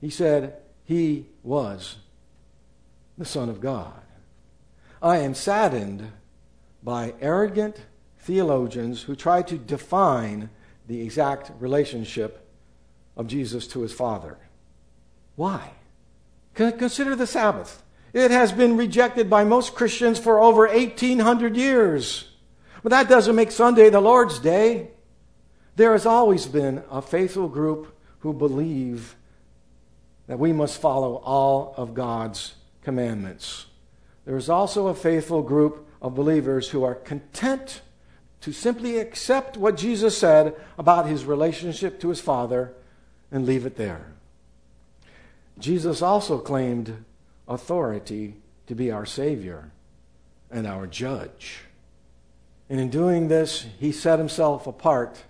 He 0.00 0.10
said 0.10 0.58
he 0.84 1.26
was 1.42 1.96
the 3.16 3.24
Son 3.24 3.48
of 3.48 3.60
God. 3.60 4.00
I 5.00 5.18
am 5.18 5.34
saddened 5.34 6.10
by 6.82 7.14
arrogant 7.20 7.80
theologians 8.18 9.02
who 9.02 9.14
try 9.14 9.42
to 9.42 9.58
define 9.58 10.50
the 10.86 11.02
exact 11.02 11.52
relationship 11.60 12.48
of 13.16 13.26
Jesus 13.26 13.66
to 13.68 13.82
his 13.82 13.92
Father. 13.92 14.38
Why? 15.36 15.72
Consider 16.54 17.14
the 17.14 17.26
Sabbath. 17.26 17.82
It 18.14 18.30
has 18.30 18.52
been 18.52 18.76
rejected 18.76 19.28
by 19.28 19.42
most 19.42 19.74
Christians 19.74 20.20
for 20.20 20.40
over 20.40 20.68
1800 20.68 21.56
years. 21.56 22.30
But 22.84 22.90
that 22.90 23.08
doesn't 23.08 23.34
make 23.34 23.50
Sunday 23.50 23.90
the 23.90 24.00
Lord's 24.00 24.38
Day. 24.38 24.92
There 25.74 25.90
has 25.92 26.06
always 26.06 26.46
been 26.46 26.84
a 26.92 27.02
faithful 27.02 27.48
group 27.48 27.98
who 28.20 28.32
believe 28.32 29.16
that 30.28 30.38
we 30.38 30.52
must 30.52 30.80
follow 30.80 31.16
all 31.16 31.74
of 31.76 31.92
God's 31.92 32.54
commandments. 32.82 33.66
There 34.24 34.36
is 34.36 34.48
also 34.48 34.86
a 34.86 34.94
faithful 34.94 35.42
group 35.42 35.84
of 36.00 36.14
believers 36.14 36.68
who 36.68 36.84
are 36.84 36.94
content 36.94 37.80
to 38.42 38.52
simply 38.52 38.98
accept 38.98 39.56
what 39.56 39.76
Jesus 39.76 40.16
said 40.16 40.54
about 40.78 41.06
his 41.06 41.24
relationship 41.24 41.98
to 42.00 42.10
his 42.10 42.20
Father 42.20 42.74
and 43.32 43.44
leave 43.44 43.66
it 43.66 43.76
there. 43.76 44.12
Jesus 45.58 46.00
also 46.00 46.38
claimed 46.38 47.04
authority 47.48 48.36
to 48.66 48.74
be 48.74 48.90
our 48.90 49.06
Savior 49.06 49.70
and 50.50 50.66
our 50.66 50.86
judge. 50.86 51.60
And 52.68 52.80
in 52.80 52.90
doing 52.90 53.28
this, 53.28 53.66
he 53.78 53.92
set 53.92 54.18
himself 54.18 54.66
apart 54.66 55.22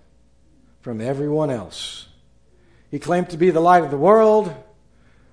from 0.81 1.01
everyone 1.01 1.49
else. 1.49 2.07
He 2.89 2.99
claimed 2.99 3.29
to 3.31 3.37
be 3.37 3.49
the 3.49 3.59
light 3.59 3.83
of 3.83 3.91
the 3.91 3.97
world. 3.97 4.53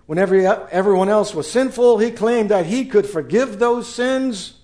When 0.07 0.19
every, 0.19 0.47
everyone 0.47 1.09
else 1.09 1.35
was 1.35 1.51
sinful, 1.51 1.99
he 1.99 2.11
claimed 2.11 2.51
that 2.51 2.67
he 2.67 2.87
could 2.87 3.07
forgive 3.07 3.59
those 3.59 3.93
sins. 3.93 4.55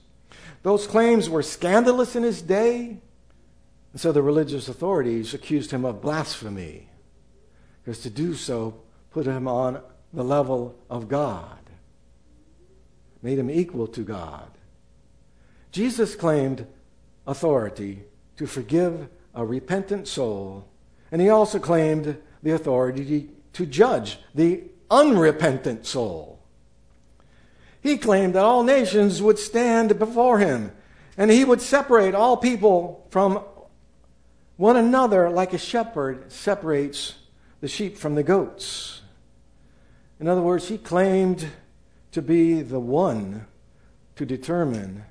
Those 0.63 0.87
claims 0.87 1.31
were 1.31 1.43
scandalous 1.43 2.17
in 2.17 2.25
his 2.25 2.43
day. 2.43 3.01
And 3.93 4.01
so 4.01 4.11
the 4.11 4.23
religious 4.23 4.69
authorities 4.69 5.33
accused 5.33 5.71
him 5.71 5.85
of 5.85 6.03
blasphemy, 6.03 6.89
because 7.83 8.01
to 8.01 8.11
do 8.11 8.35
so 8.35 8.81
put 9.11 9.27
him 9.27 9.47
on 9.47 9.81
the 10.13 10.25
level 10.25 10.75
of 10.91 11.09
God, 11.09 11.59
made 13.23 13.39
him 13.39 13.51
equal 13.51 13.87
to 13.89 14.03
God. 14.03 14.51
Jesus 15.73 16.15
claimed 16.15 16.67
authority 17.27 18.05
to 18.37 18.47
forgive 18.47 19.09
a 19.35 19.45
repentant 19.45 20.09
soul, 20.09 20.67
and 21.11 21.21
he 21.21 21.29
also 21.29 21.59
claimed 21.59 22.17
the 22.43 22.53
authority 22.53 23.29
to 23.53 23.67
judge 23.67 24.19
the 24.35 24.63
unrepentant 24.91 25.87
soul. 25.87 26.39
He 27.81 27.97
claimed 27.97 28.35
that 28.35 28.45
all 28.45 28.63
nations 28.63 29.23
would 29.23 29.39
stand 29.39 29.99
before 29.99 30.39
him, 30.39 30.73
and 31.17 31.31
he 31.31 31.45
would 31.45 31.61
separate 31.61 32.15
all 32.15 32.37
people 32.37 33.07
from 33.11 33.43
one 34.57 34.77
another 34.77 35.31
like 35.31 35.53
a 35.53 35.59
shepherd 35.59 36.33
separates 36.33 37.15
the 37.61 37.69
sheep 37.69 37.97
from 37.97 38.15
the 38.15 38.23
goats. 38.23 39.03
In 40.21 40.27
other 40.27 40.43
words, 40.43 40.69
he 40.69 40.79
claimed 40.79 41.47
to 42.19 42.23
be 42.23 42.63
the 42.63 42.81
one 42.81 43.47
to 44.17 44.27
determine 44.27 45.05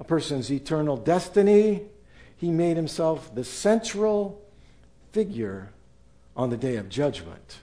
a 0.00 0.04
person's 0.04 0.50
eternal 0.50 0.96
destiny. 0.96 1.82
He 2.36 2.50
made 2.50 2.76
himself 2.76 3.32
the 3.32 3.44
central 3.44 4.42
figure 5.12 5.70
on 6.36 6.50
the 6.50 6.56
day 6.56 6.74
of 6.74 6.88
judgment. 6.88 7.58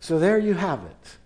So 0.00 0.18
there 0.18 0.38
you 0.38 0.54
have 0.54 0.84
it. 0.84 1.16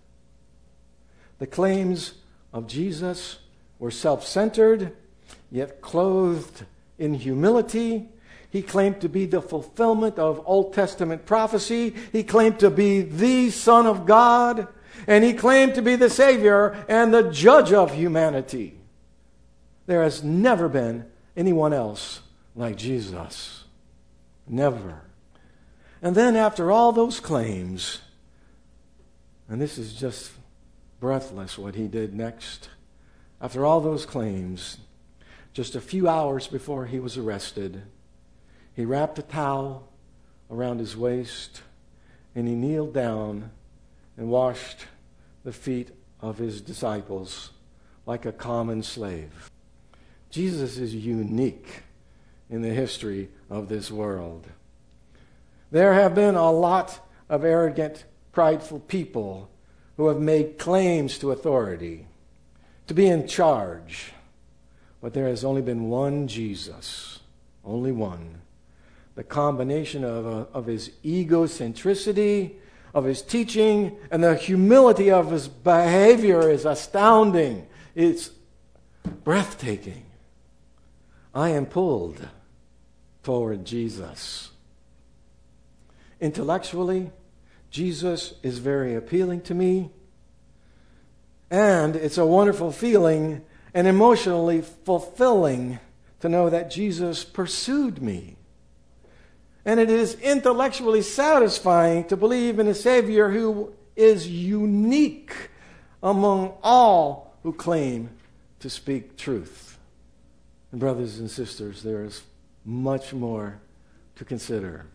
The 1.39 1.47
claims 1.47 2.15
of 2.53 2.67
Jesus 2.67 3.39
were 3.79 3.93
self 3.93 4.27
centered, 4.27 4.97
yet 5.53 5.83
clothed 5.83 6.65
in 6.99 7.15
humility 7.15 8.09
he 8.53 8.61
claimed 8.61 9.01
to 9.01 9.09
be 9.09 9.25
the 9.25 9.41
fulfillment 9.41 10.19
of 10.19 10.43
Old 10.45 10.75
Testament 10.75 11.25
prophecy. 11.25 11.95
He 12.13 12.23
claimed 12.23 12.59
to 12.59 12.69
be 12.69 13.01
the 13.01 13.51
Son 13.51 13.87
of 13.87 14.05
God. 14.05 14.69
And 15.07 15.25
he 15.25 15.33
claimed 15.33 15.75
to 15.75 15.83
be 15.83 15.97
the 15.97 16.11
Savior 16.11 16.85
and 16.89 17.13
the 17.13 17.31
judge 17.31 17.73
of 17.73 17.95
humanity. 17.95 18.79
There 19.87 20.03
has 20.03 20.23
never 20.23 20.69
been 20.69 21.07
anyone 21.37 21.73
else 21.73 22.21
like 22.55 22.77
Jesus. 22.77 23.65
Never. 24.47 25.03
And 26.01 26.15
then, 26.15 26.37
after 26.37 26.71
all 26.71 26.93
those 26.93 27.21
claims, 27.21 28.01
and 29.49 29.61
this 29.61 29.79
is 29.79 29.95
just 29.95 30.33
breathless 31.01 31.59
what 31.59 31.75
he 31.75 31.89
did 31.89 32.15
next. 32.15 32.69
After 33.41 33.67
all 33.67 33.81
those 33.81 34.07
claims, 34.07 34.79
just 35.53 35.75
a 35.75 35.81
few 35.81 36.09
hours 36.09 36.47
before 36.47 36.87
he 36.87 37.01
was 37.01 37.19
arrested, 37.19 37.83
he 38.75 38.85
wrapped 38.85 39.19
a 39.19 39.23
towel 39.23 39.89
around 40.51 40.79
his 40.79 40.97
waist 40.97 41.63
and 42.35 42.49
he 42.49 42.55
kneeled 42.55 42.95
down 42.95 43.51
and 44.17 44.29
washed 44.29 44.87
the 45.45 45.53
feet 45.53 45.91
of 46.21 46.39
his 46.39 46.61
disciples 46.61 47.51
like 48.07 48.25
a 48.25 48.33
common 48.33 48.83
slave. 48.83 49.51
Jesus 50.31 50.79
is 50.79 50.95
unique 50.95 51.83
in 52.49 52.63
the 52.63 52.71
history 52.71 53.29
of 53.51 53.69
this 53.69 53.91
world. 53.91 54.47
There 55.71 55.95
have 55.95 56.15
been 56.15 56.35
a 56.35 56.51
lot 56.51 57.01
of 57.29 57.45
arrogant, 57.45 58.05
prideful 58.33 58.81
people 58.81 59.51
who 59.97 60.09
have 60.09 60.21
made 60.21 60.59
claims 60.59 61.19
to 61.19 61.31
authority, 61.31 62.07
to 62.87 62.95
be 62.95 63.07
in 63.07 63.27
charge. 63.27 64.13
But 65.01 65.15
there 65.15 65.29
has 65.29 65.45
only 65.45 65.63
been 65.63 65.89
one 65.89 66.29
Jesus, 66.29 67.21
only 67.65 67.93
one 67.93 68.43
the 69.15 69.25
combination 69.25 70.05
of, 70.05 70.27
uh, 70.27 70.47
of 70.55 70.67
his 70.67 70.91
egocentricity, 71.05 72.53
of 72.95 73.05
his 73.05 73.23
teaching, 73.23 73.97
and 74.11 74.23
the 74.23 74.35
humility 74.35 75.11
of 75.11 75.31
his 75.31 75.49
behavior 75.49 76.51
is 76.51 76.65
astounding. 76.65 77.67
It's 77.95 78.31
breathtaking. 79.25 80.05
I 81.35 81.51
am 81.51 81.67
pulled 81.67 82.29
toward 83.23 83.65
Jesus. 83.65 84.51
Intellectually, 86.21 87.11
Jesus 87.71 88.35
is 88.43 88.59
very 88.59 88.95
appealing 88.95 89.41
to 89.43 89.55
me. 89.55 89.91
And 91.51 91.97
it's 91.97 92.19
a 92.19 92.27
wonderful 92.27 92.73
feeling 92.73 93.43
and 93.75 93.87
emotionally 93.87 94.61
fulfilling 94.61 95.79
to 96.21 96.29
know 96.29 96.51
that 96.51 96.71
Jesus 96.71 97.25
pursued 97.25 98.03
me. 98.03 98.37
And 99.65 99.79
it 99.79 99.91
is 99.91 100.15
intellectually 100.15 101.03
satisfying 101.03 102.05
to 102.09 102.17
believe 102.17 102.59
in 102.59 102.67
a 102.67 102.75
Savior 102.75 103.31
who 103.31 103.73
is 103.95 104.27
unique 104.29 105.51
among 106.03 106.55
all 106.63 107.35
who 107.43 107.53
claim 107.53 108.11
to 108.61 108.69
speak 108.69 109.17
truth. 109.17 109.79
And, 110.71 110.81
brothers 110.81 111.19
and 111.19 111.31
sisters, 111.31 111.83
there 111.83 112.05
is 112.05 112.23
much 112.65 113.13
more 113.13 113.61
to 114.17 114.25
consider. 114.25 114.87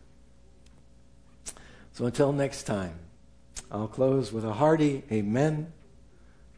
So, 1.94 2.06
until 2.06 2.32
next 2.32 2.64
time, 2.64 3.00
I'll 3.72 3.88
close 3.88 4.32
with 4.32 4.46
a 4.46 4.54
hearty 4.54 5.04
amen 5.12 5.72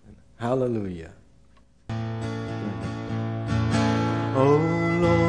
and 0.08 0.16
hallelujah. 0.38 1.14
Oh. 4.36 5.29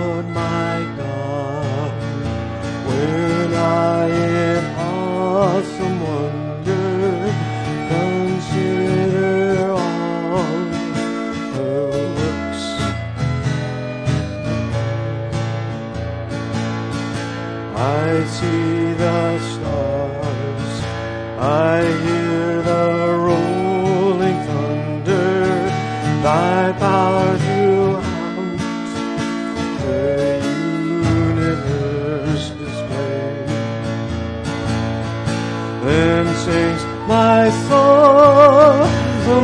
My 37.08 37.50
soul, 37.68 38.86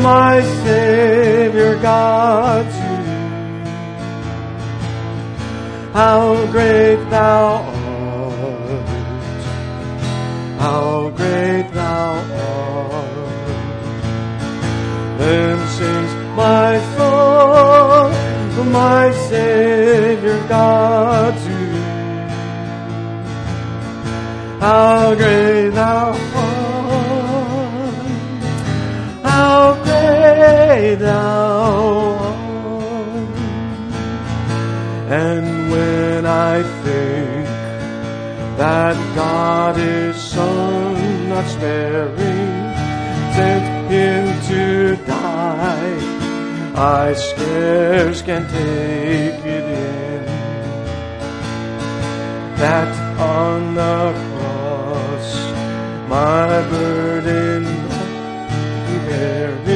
my 0.03 0.43
Savior 0.65 1.77
God 1.79 2.65
to 2.65 2.89
thee. 3.05 3.71
How 5.93 6.47
great 6.53 7.01
thou 7.11 7.66
sparing, 41.47 42.55
sent 43.37 43.67
him 43.91 44.25
to 44.49 44.97
die, 45.05 45.99
I 46.75 47.15
scarce 47.15 48.23
can 48.23 48.43
take 48.49 49.45
it 49.45 49.65
in. 49.65 50.25
That 52.57 52.91
on 53.21 53.75
the 53.75 54.13
cross 54.15 55.29
my 56.09 56.63
burden 56.71 57.65
he 58.87 58.97
bearing 59.09 59.76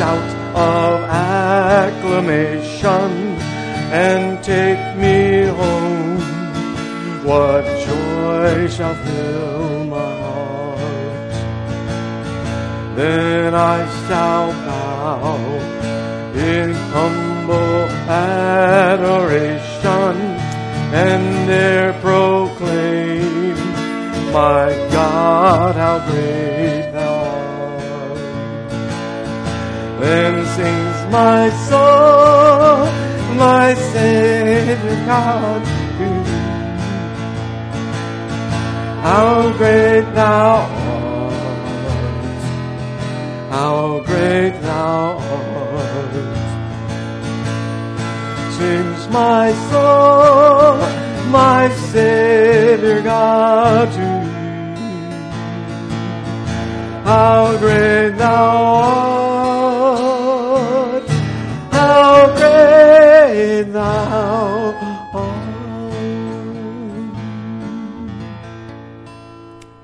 shout 0.00 0.32
of 0.56 1.04
acclamation 1.10 3.10
and 3.92 4.42
take 4.42 4.96
me 4.96 5.44
home, 5.60 6.20
what 7.22 7.64
joy 7.86 8.66
shall 8.66 8.94
fill 9.04 9.84
my 9.84 10.12
heart. 10.24 11.32
Then 12.96 13.54
I 13.54 13.86
shall 14.06 14.52
bow 14.64 15.36
in 16.34 16.72
humble 16.94 17.84
adoration 18.08 20.16
and 21.04 21.24
there 21.46 21.92
proclaim, 22.00 23.58
my 24.32 24.72
God, 24.96 25.76
how 25.76 25.98
great 26.10 26.59
Then 30.00 30.46
sings 30.56 31.12
my 31.12 31.50
soul, 31.68 32.86
my 33.36 33.74
Savior 33.92 34.96
God, 35.04 35.62
to. 35.98 36.08
How 39.02 39.52
great 39.58 40.06
thou 40.14 40.56
art, 40.88 41.32
how 43.50 44.00
great 44.06 44.54
thou 44.62 45.18
art. 45.18 46.14
Sings 48.56 49.02
my 49.08 49.52
soul, 49.68 50.78
my 51.30 51.68
Savior 51.92 53.02
God 53.02 53.92
to. 53.92 54.10
How 57.04 57.58
great 57.58 58.16
thou 58.16 58.64
art. 58.64 59.29
now. 63.70 64.69